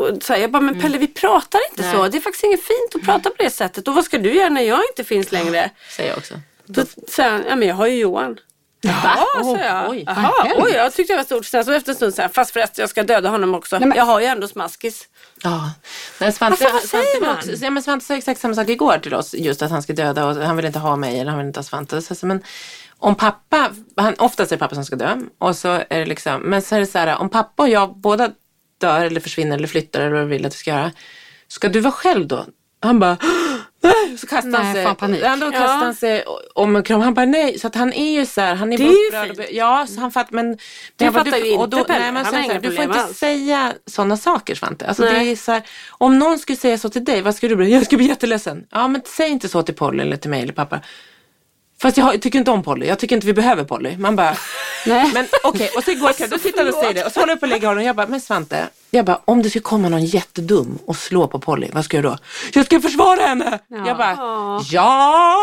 [0.00, 2.08] Och så här, jag bara, men Pelle vi pratar inte så.
[2.08, 3.88] Det är faktiskt inget fint att prata på det sättet.
[3.88, 5.70] Och vad ska du göra när jag inte finns längre?
[5.96, 6.34] Säger jag också.
[6.66, 8.38] Då säger han, ja men jag har ju Johan.
[8.82, 9.90] Jaha, sa jag.
[9.90, 10.54] oj, hemskt.
[10.58, 11.44] oj, jag tyckte det var stort.
[11.46, 13.78] Sen så efter en stund så här, fast förresten jag ska döda honom också.
[13.78, 15.08] Nej, men- Jag har ju ändå smaskis.
[15.42, 15.70] Ja.
[16.20, 18.98] Nej, Svante, Alltså, vad säger Svante, också, ja, men Svante sa exakt samma sak igår
[18.98, 19.34] till oss.
[19.34, 21.58] Just att han ska döda och han vill inte ha mig eller han vill inte
[21.58, 22.02] ha Svante.
[22.02, 22.42] Så, men
[22.98, 25.16] om pappa, han, oftast är det pappa som ska dö.
[25.38, 27.96] Och så är det liksom, men så är det så här, om pappa och jag
[27.96, 28.30] båda
[28.80, 30.92] dör eller försvinner eller flyttar eller vad du vill att vi ska göra.
[31.48, 32.46] Ska du vara själv då?
[32.82, 33.16] Han bara,
[33.82, 34.18] nej.
[34.18, 34.84] Så kastar han sig.
[34.84, 35.20] fan, panik.
[35.24, 35.72] Ja, då kastar Ja.
[35.72, 36.24] han sig
[36.54, 37.00] om en kram.
[37.00, 37.58] Han bara nej.
[37.58, 39.48] Så att han är ju så här, han är Det bara är ju fint.
[39.52, 40.32] Ja, så han fattar.
[40.32, 40.58] Men, Det
[40.98, 42.76] men jag fattar du- ju och inte då, nej, men Han så det här, Du
[42.76, 43.18] får inte alls.
[43.18, 44.86] säga sådana saker Svante.
[44.86, 45.32] Alltså, det Nej.
[45.32, 47.72] är så här, om någon skulle säga så till dig, vad skulle du bli?
[47.72, 48.66] Jag skulle bli jätteledsen.
[48.70, 50.80] Ja, men säg inte så till Polly eller till mig eller pappa.
[51.82, 52.86] Fast jag, har- jag tycker inte om Polly.
[52.86, 53.96] Jag tycker inte vi behöver Polly.
[53.96, 54.36] Man bara,
[54.86, 55.10] Nej.
[55.14, 55.70] men okej.
[55.76, 57.04] Och så igår kväll, då sitter han och säger det.
[57.04, 57.84] Och så håller jag på att lägga honom.
[57.84, 58.68] Jag bara, men Svante.
[58.90, 62.04] Jag bara, om det skulle komma någon jättedum och slå på Polly, vad ska jag
[62.04, 62.18] då?
[62.52, 63.58] Jag ska försvara henne!
[63.86, 64.16] Jag bara,
[64.70, 65.36] ja,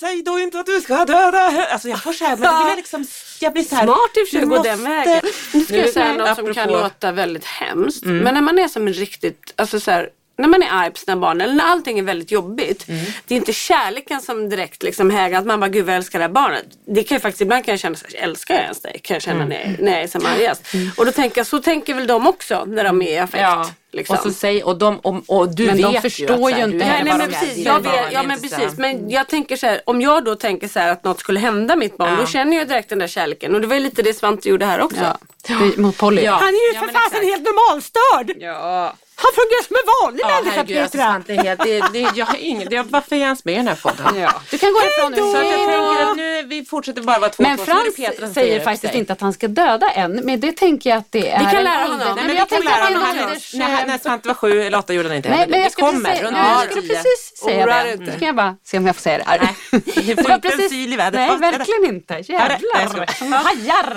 [0.00, 1.66] säg då inte att du ska döda henne.
[1.66, 3.06] Alltså jag får så här, men vill jag liksom,
[3.40, 3.84] jag blir så här.
[3.84, 5.20] Smart i och för sig du att gå den vägen.
[5.52, 8.04] Nu ska jag säga något som kan apropå- låta väldigt hemskt.
[8.04, 10.08] Men när man är som en riktigt, alltså så här,
[10.38, 12.86] när man är arg på sina barn eller när allting är väldigt jobbigt.
[13.26, 16.18] Det är inte kärleken som direkt liksom hägrar att man bara gud vad jag älskar
[16.18, 16.64] det här barnet.
[16.86, 19.00] Det kan ju faktiskt, ibland kan jag känna älskar jag ens dig?
[19.02, 20.62] Kan jag känna när, när jag är som argast.
[20.96, 23.42] Och då tänker jag, så tänker väl de också när de är i affekt.
[23.42, 24.16] Ja, liksom.
[24.16, 26.48] och så säg, och, de, och, och du Men vet de ju förstår att så
[26.48, 27.40] här, ju du inte vad men de är.
[27.40, 28.78] precis, jag vet, ja men så- precis.
[28.78, 31.76] Men jag tänker så här, om jag då tänker så här att något skulle hända
[31.76, 32.16] mitt barn, Ja.
[32.20, 33.54] då känner jag direkt den där kärleken.
[33.54, 35.00] Och det var ju lite det Svante gjorde här också.
[35.02, 35.18] Ja.
[35.58, 36.22] Det- Mot Polly.
[36.22, 36.32] Ja.
[36.32, 38.42] Han är ju Ja, för fasen helt normalstörd!
[38.42, 38.94] Ja.
[39.18, 41.12] Han fungerar som en vanlig Ja, människa herregud, alltså, Petra.
[41.12, 43.56] Svante är helt, det, det, jag har ingen, det, varför är jag ens med i
[43.56, 44.20] den här podden?
[44.20, 44.32] Ja.
[44.50, 45.18] Du kan gå ifrån nu.
[45.18, 48.90] Så jag tänker att nu, vi fortsätter bara vara två Men Frans Petra säger faktiskt
[48.92, 48.98] sig.
[49.00, 50.12] inte att han ska döda en.
[50.12, 51.92] Men det tänker jag att det är kan en lära honom.
[51.92, 53.78] ålder- Nej, Nej, men men jag vi kan tänker lära att det är honom.
[53.82, 53.85] en.
[53.86, 55.64] När, Svante var sju eller åtta gjorde han inte Nej, heller men det.
[55.64, 57.92] jag Det kommer precis, runt ja, jag skulle precis säga det.
[57.92, 58.12] inte.
[58.12, 59.38] Så kan jag bara se om jag får säga det här.
[59.40, 59.54] Nej,
[59.96, 61.14] det Det får inte en syl i vädret.
[61.14, 61.58] Nej, ska det?
[61.58, 62.14] verkligen inte.
[62.14, 63.44] Det- Jävlar.
[63.44, 63.96] Hajar.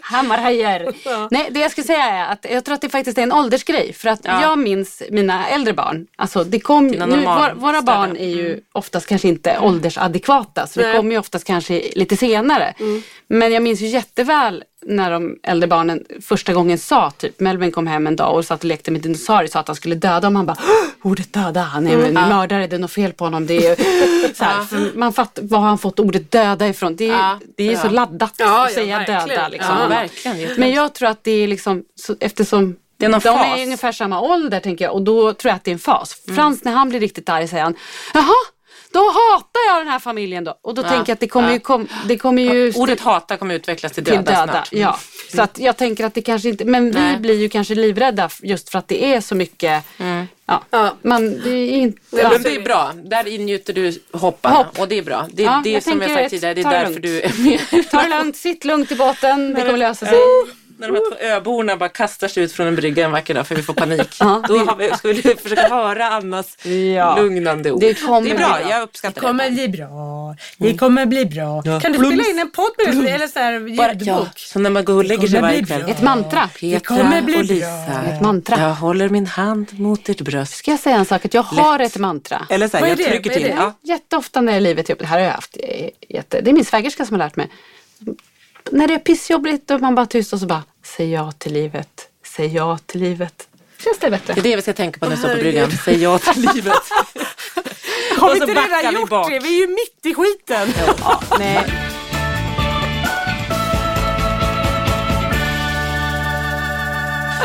[0.00, 0.92] Hammarhajar.
[1.30, 3.92] Nej, det jag skulle säga är att jag tror att det faktiskt är en åldersgrej.
[3.92, 4.42] För att Ja.
[4.42, 6.06] jag minns mina äldre barn.
[6.16, 6.98] Alltså det kom, nu,
[7.56, 10.66] våra, barn är ju oftast kanske inte åldersadekvata.
[10.66, 10.96] Så det Nej.
[10.96, 12.74] kommer ju oftast kanske lite senare.
[13.28, 17.86] Men jag minns ju jätteväl när de äldre barnen första gången sa typ, Melvin kom
[17.86, 20.26] hem en dag och satt och lekte med dinosaurier och sa att han skulle döda
[20.26, 23.24] och man bara "Åh, ordet döda, han är en mördare, det är något fel på
[23.24, 23.46] honom.
[23.46, 23.76] Det är
[24.34, 26.96] så här, man fattar, var har han fått ordet döda ifrån?
[26.96, 29.48] Det är, Ja, det är så laddat Ja, att säga döda.
[29.48, 29.76] Liksom.
[30.58, 33.58] Men jag tror att det är liksom, så, eftersom Det är de fas.
[33.58, 36.16] är ungefär samma ålder tänker jag och då tror jag att det är en fas.
[36.26, 36.36] Mm.
[36.36, 37.74] Frans när han blir riktigt arg säger han,
[38.14, 38.24] jaha,
[38.92, 40.54] då hatar jag den här familjen då.
[40.62, 41.52] Och då tänker jag att det kommer ja.
[41.54, 44.52] ju, kom, det kommer ju Ordet hata kommer utvecklas till till döda, döda.
[44.52, 44.68] snart.
[44.72, 44.98] Ja.
[45.34, 47.12] Så att jag tänker att det kanske inte, men Nej.
[47.14, 49.84] vi blir ju kanske livrädda just för att det är så mycket,
[50.46, 50.96] ja, Ja.
[51.02, 52.28] man, det är inte, Ja, ja.
[52.32, 52.92] men det är bra.
[53.04, 54.78] Där ingjuter du hopparna Hopp.
[54.78, 55.26] och det är bra.
[55.32, 57.02] Det, Ja, det är jag som jag sagt tidigare, det är därför lugnt.
[57.02, 57.32] du är
[57.72, 57.90] med.
[57.90, 60.18] Ta det lugnt, sitt lugnt i båten, det kommer lösa sig.
[60.80, 63.46] När de här två öborna bara kastar sig ut från en brygga en vacker dag
[63.46, 64.16] för vi får panik.
[64.20, 64.42] Ja.
[64.48, 66.64] Då har vi, ska vi försöka höra Annas
[66.96, 67.16] Ja.
[67.16, 67.80] lugnande ord.
[67.80, 68.70] Det kommer det är bli bra, bra.
[68.70, 69.26] jag uppskattar det.
[69.26, 70.36] kommer bli bra.
[70.56, 71.62] Det kommer bli bra.
[71.62, 73.10] Kan du spela in en podd med det?
[73.10, 74.06] Eller så här Bara, ljudbok?
[74.08, 75.82] ja, så när man går och lägger sig kommer varje kväll.
[75.82, 75.90] bra.
[75.90, 76.48] Ett mantra.
[76.60, 78.02] Petra kommer bli och Lisa.
[78.14, 78.60] Ett mantra.
[78.60, 80.54] Jag håller min hand mot ert bröst.
[80.54, 81.24] Ska jag säga en sak?
[81.24, 82.46] Att jag har ett mantra.
[82.50, 83.04] Eller så här, jag det?
[83.04, 83.42] trycker till.
[83.42, 83.48] det?
[83.58, 83.78] Ja.
[83.82, 85.56] Jätteofta när livet är jobbigt, det här har jag haft
[86.08, 87.50] jätte, det är min svägerska som har lärt mig.
[88.70, 90.62] När det är pissjobbigt och man bara tyst och så bara,
[90.96, 92.08] säg ja till livet.
[92.36, 93.48] säg ja till livet.
[93.78, 94.34] Känns det bättre?
[94.34, 95.70] Det är det vi ska tänka på när vi står på bryggan.
[95.84, 96.72] Säg ja till livet.
[98.18, 99.30] Har vi inte redan vi gjort bak.
[99.30, 99.38] det?
[99.38, 100.68] Vi är ju mitt i skiten.
[101.00, 101.66] Ja, nej.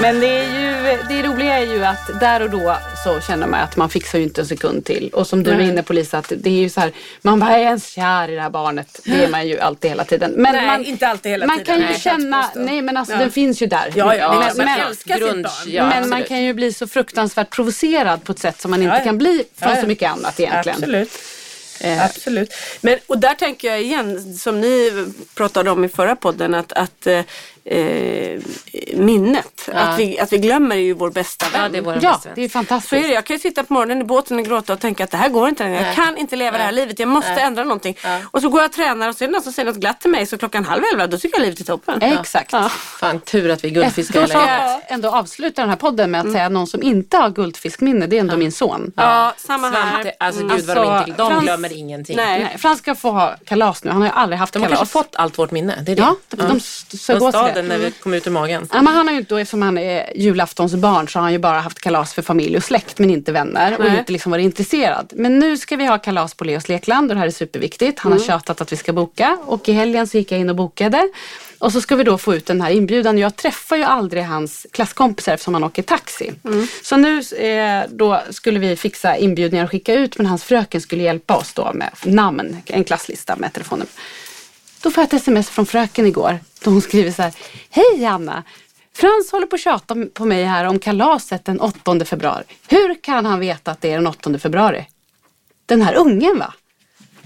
[0.02, 3.60] Men det, är ju, det roliga är ju att där och då så känner man
[3.60, 5.10] att man fixar ju inte en sekund till.
[5.14, 7.52] Och som du var inne på Lisa, att det är ju så här, man bara
[7.58, 9.00] är ens kär i det här barnet.
[9.06, 10.32] Det är man ju alltid hela tiden.
[10.32, 11.66] Men Nej, man, inte alltid hela man tiden.
[11.66, 13.20] kan ju Nej, kan jag känna, nej men alltså Ja.
[13.20, 13.92] den finns ju där.
[13.96, 15.52] Ja, ja, är men, man men, sitt grunge, barn.
[15.68, 15.84] ja.
[15.90, 16.28] men man absolut.
[16.28, 19.04] kan ju bli så fruktansvärt provocerad på ett sätt som man inte Ja, ja.
[19.04, 19.82] kan bli från Ja, ja.
[19.82, 20.78] så mycket annat egentligen.
[20.78, 21.12] Absolut.
[21.80, 22.54] Eh, Absolut.
[22.82, 25.06] Men, och där tänker jag igen, som ni
[25.36, 27.08] pratade om i förra podden, att, att
[27.66, 28.40] eh,
[28.96, 31.62] minnet, att, vi, att vi glömmer är ju vår bästa vän.
[31.62, 32.36] Ja, det är vår Ja, bästa vän.
[32.36, 32.90] det är fantastiskt.
[32.90, 33.14] Så är det.
[33.14, 35.30] Jag kan ju sitta på morgonen i båten och gråta och tänka att det här
[35.30, 35.82] går inte längre.
[35.86, 37.00] Jag kan inte leva det här livet.
[37.00, 37.98] Jag måste ändra någonting.
[38.32, 40.02] Och så går jag och tränar och så är det någon som säger något glatt
[40.02, 42.02] till mig så klockan halv elva då tycker jag livet är toppen.
[42.02, 42.54] Exakt.
[42.54, 42.70] Ja.
[42.70, 46.12] Fan tur att vi är guldfiskar Då i ska jag ändå avsluta den här podden
[46.12, 48.92] med att säga att någon som inte har guldfiskminne, det är ändå min son.
[48.96, 49.92] Ja, samma här.
[49.92, 52.16] Svante, alltså gud vad Alltså, de inte, de Frans- glömmer ingenting.
[52.18, 52.44] Nej.
[52.44, 53.92] Nej, Frans ska få ha kalas nu.
[53.92, 54.80] Han har ju aldrig haft De har kalas.
[54.80, 55.80] kanske fått allt vårt minne.
[55.86, 56.02] Det är det.
[56.02, 58.68] Ja, de, de sög De åt stal sig den när vi kom ut ur magen.
[58.72, 61.60] Ja, men han har ju inte, eftersom han är julaftonsbarn så har han ju bara
[61.60, 64.00] haft kalas för familj och släkt men inte vänner och Nej.
[64.00, 65.14] inte liksom varit intresserad.
[65.16, 68.00] Men nu ska vi ha kalas på Leos lekland och det här är superviktigt.
[68.00, 70.56] Han har tjatat att vi ska boka och i helgen så gick jag in och
[70.56, 71.10] bokade.
[71.60, 73.18] Och så ska vi då få ut den här inbjudan.
[73.18, 76.32] Jag träffar ju aldrig hans klasskompisar eftersom han åker taxi.
[76.84, 81.04] Så nu eh, då skulle vi fixa inbjudningar och skicka ut men hans fröken skulle
[81.04, 83.92] hjälpa oss då med namn, en klasslista med telefonnummer.
[84.82, 86.40] Då får jag ett sms från fröken igår.
[86.66, 87.34] Då hon skriver så här.
[87.70, 88.44] Hej Anna!
[88.94, 92.44] Frans håller på att tjata på mig här om kalaset den 8 februari.
[92.68, 94.86] Hur kan han veta att det är den 8 februari?
[95.66, 96.54] Den här ungen va?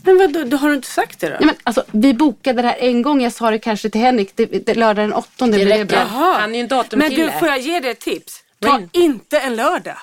[0.04, 1.36] Men vad, då har du inte sagt det då?
[1.40, 3.22] Ja, men, alltså, vi bokade det här en gång.
[3.22, 4.32] Jag sa det kanske till Henrik.
[4.36, 5.86] Det, det, lördag den 8 Det blir det räcker.
[5.86, 6.04] bra.
[6.04, 7.26] Han är ju en Men datumkille.
[7.34, 8.44] du, får jag ge dig ett tips?
[8.60, 8.90] Ta Ring.
[8.94, 9.98] inte en lördag.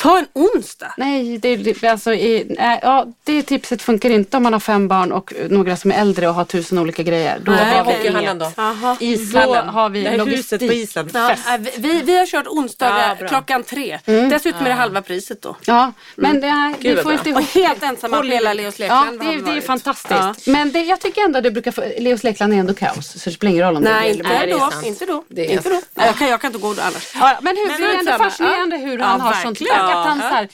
[0.00, 0.94] Ta en onsdag.
[0.96, 4.88] Nej, det, det, alltså, i, nej, ja, det tipset funkar inte om man har fem
[4.88, 7.38] barn och några som är äldre och har tusen olika grejer.
[7.44, 7.92] Då Nej, har vi.
[7.92, 8.52] Hockeyhallen då?
[9.00, 9.68] Ishallen.
[9.68, 10.38] har vi det logistik.
[10.38, 11.10] huset på Island.
[11.14, 11.36] Ja,
[11.76, 13.98] vi- vi, har kört onsdagar Ja, klockan tre.
[14.04, 15.56] Dessutom är det halva priset då.
[15.66, 18.74] Ja, men det, här, vi Gud, får inte Och ihop helt ensamma på hela Leos
[18.78, 19.18] Ja, lekland.
[19.20, 20.10] det, har är- vi det är fantastiskt.
[20.10, 20.34] Ja.
[20.46, 23.22] Men det, jag tycker ändå att det brukar få, Leos lekland är ändå kaos.
[23.22, 24.70] Så det spelar ingen roll om det Nej, blir inte det är då.
[24.70, 24.86] sant.
[24.86, 25.24] Inte då.
[25.28, 25.80] Det inte då.
[25.94, 27.12] Nej, Jag, kan, jag kan inte gå då annars.
[27.20, 29.60] Ja, men hur, Men det är ändå fascinerande hur Ja, han har sånt.
[29.92, 30.28] Att han, Ja.
[30.28, 30.48] så här,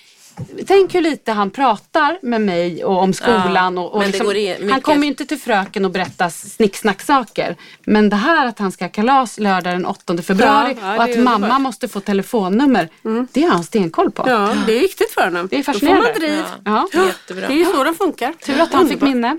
[0.67, 3.79] tänk hur lite han pratar med mig och om skolan.
[3.79, 7.57] Och, och liksom, Han kommer ju inte till fröken och berättar snicksnacksaker.
[7.85, 11.03] Men det här att han ska ha kalas lördag den 8 februari Ja, ja, och
[11.05, 11.61] att mamma underbart.
[11.61, 12.89] måste få telefonnummer.
[13.33, 14.25] Det har han stenkoll på.
[14.27, 15.49] Ja, det är viktigt för honom.
[15.51, 16.03] Det är Då får fascinerande.
[16.13, 16.45] man driv.
[16.65, 16.89] Ja.
[17.07, 17.47] Jättebra.
[17.49, 18.33] Det är ju så de funkar.
[18.47, 19.39] Tur att han fick minne.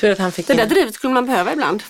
[0.00, 1.82] Tur att han fick Det där drivet skulle man behöva ibland.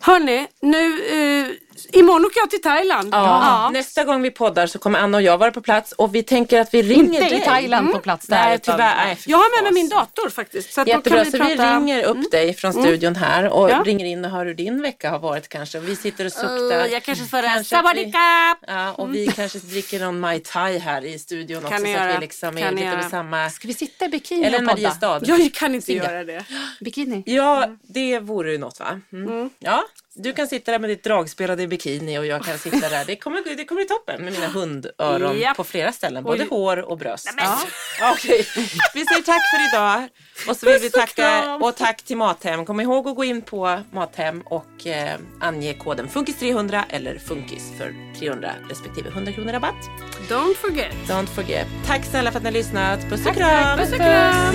[0.00, 1.46] Hörni, nu, eh,
[1.92, 3.08] imorgon åker jag till Thailand.
[3.12, 3.70] Ja.
[3.72, 6.60] Nästa gång vi poddar så kommer Anna och jag vara på plats och vi tänker
[6.60, 7.38] att vi ringer Inte dig.
[7.38, 8.36] i Thailand på plats där.
[8.44, 8.96] Nej, utan- tyvärr.
[9.04, 10.72] Nej, Jag har med mig min dator faktiskt.
[10.72, 11.50] Så att då Jättebra, kan vi så prata...
[11.70, 13.82] vi ringer upp dig från studion här och Ja.
[13.86, 15.78] ringer in och hör hur din vecka har varit kanske.
[15.78, 16.84] Vi sitter och suktar.
[16.84, 18.18] Uh, jag kanske får en sabadika.
[18.66, 22.00] Ja, och vi kanske dricker någon Mai Tai här i studion också Kan ni så
[22.00, 23.50] att vi liksom är lite vid samma...
[23.50, 24.72] Ska vi sitta i bikini Eller och podda?
[24.72, 25.20] Mariestad.
[25.24, 26.04] Jag kan inte Singa.
[26.04, 26.44] göra det.
[26.80, 27.22] Bikini?
[27.26, 29.00] Ja, det vore ju något va?
[29.12, 29.50] Mm.
[29.58, 29.84] Ja,
[30.18, 33.04] du kan sitta där med ditt dragspelade bikini och jag kan sitta där.
[33.04, 35.56] Det kommer, det kommer bli toppen med mina hundöron Japp.
[35.56, 36.24] på flera ställen.
[36.24, 36.48] Både Oj.
[36.50, 37.34] hår och bröst.
[37.36, 37.58] Ja.
[38.12, 38.46] Okej.
[38.94, 40.08] Vi säger tack för idag.
[40.48, 42.64] Och så vill vi tacka och tack till Mathem.
[42.64, 47.94] Kom ihåg att gå in på Mathem och eh, ange koden FUNKIS300 eller FUNKIS för
[48.18, 49.88] 300 respektive 100 kronor rabatt.
[50.28, 50.94] Don't forget.
[51.06, 51.66] Don't forget.
[51.86, 53.00] Tack snälla för att ni har lyssnat.
[53.10, 53.78] Puss och kram.
[53.78, 54.54] Puss och kram.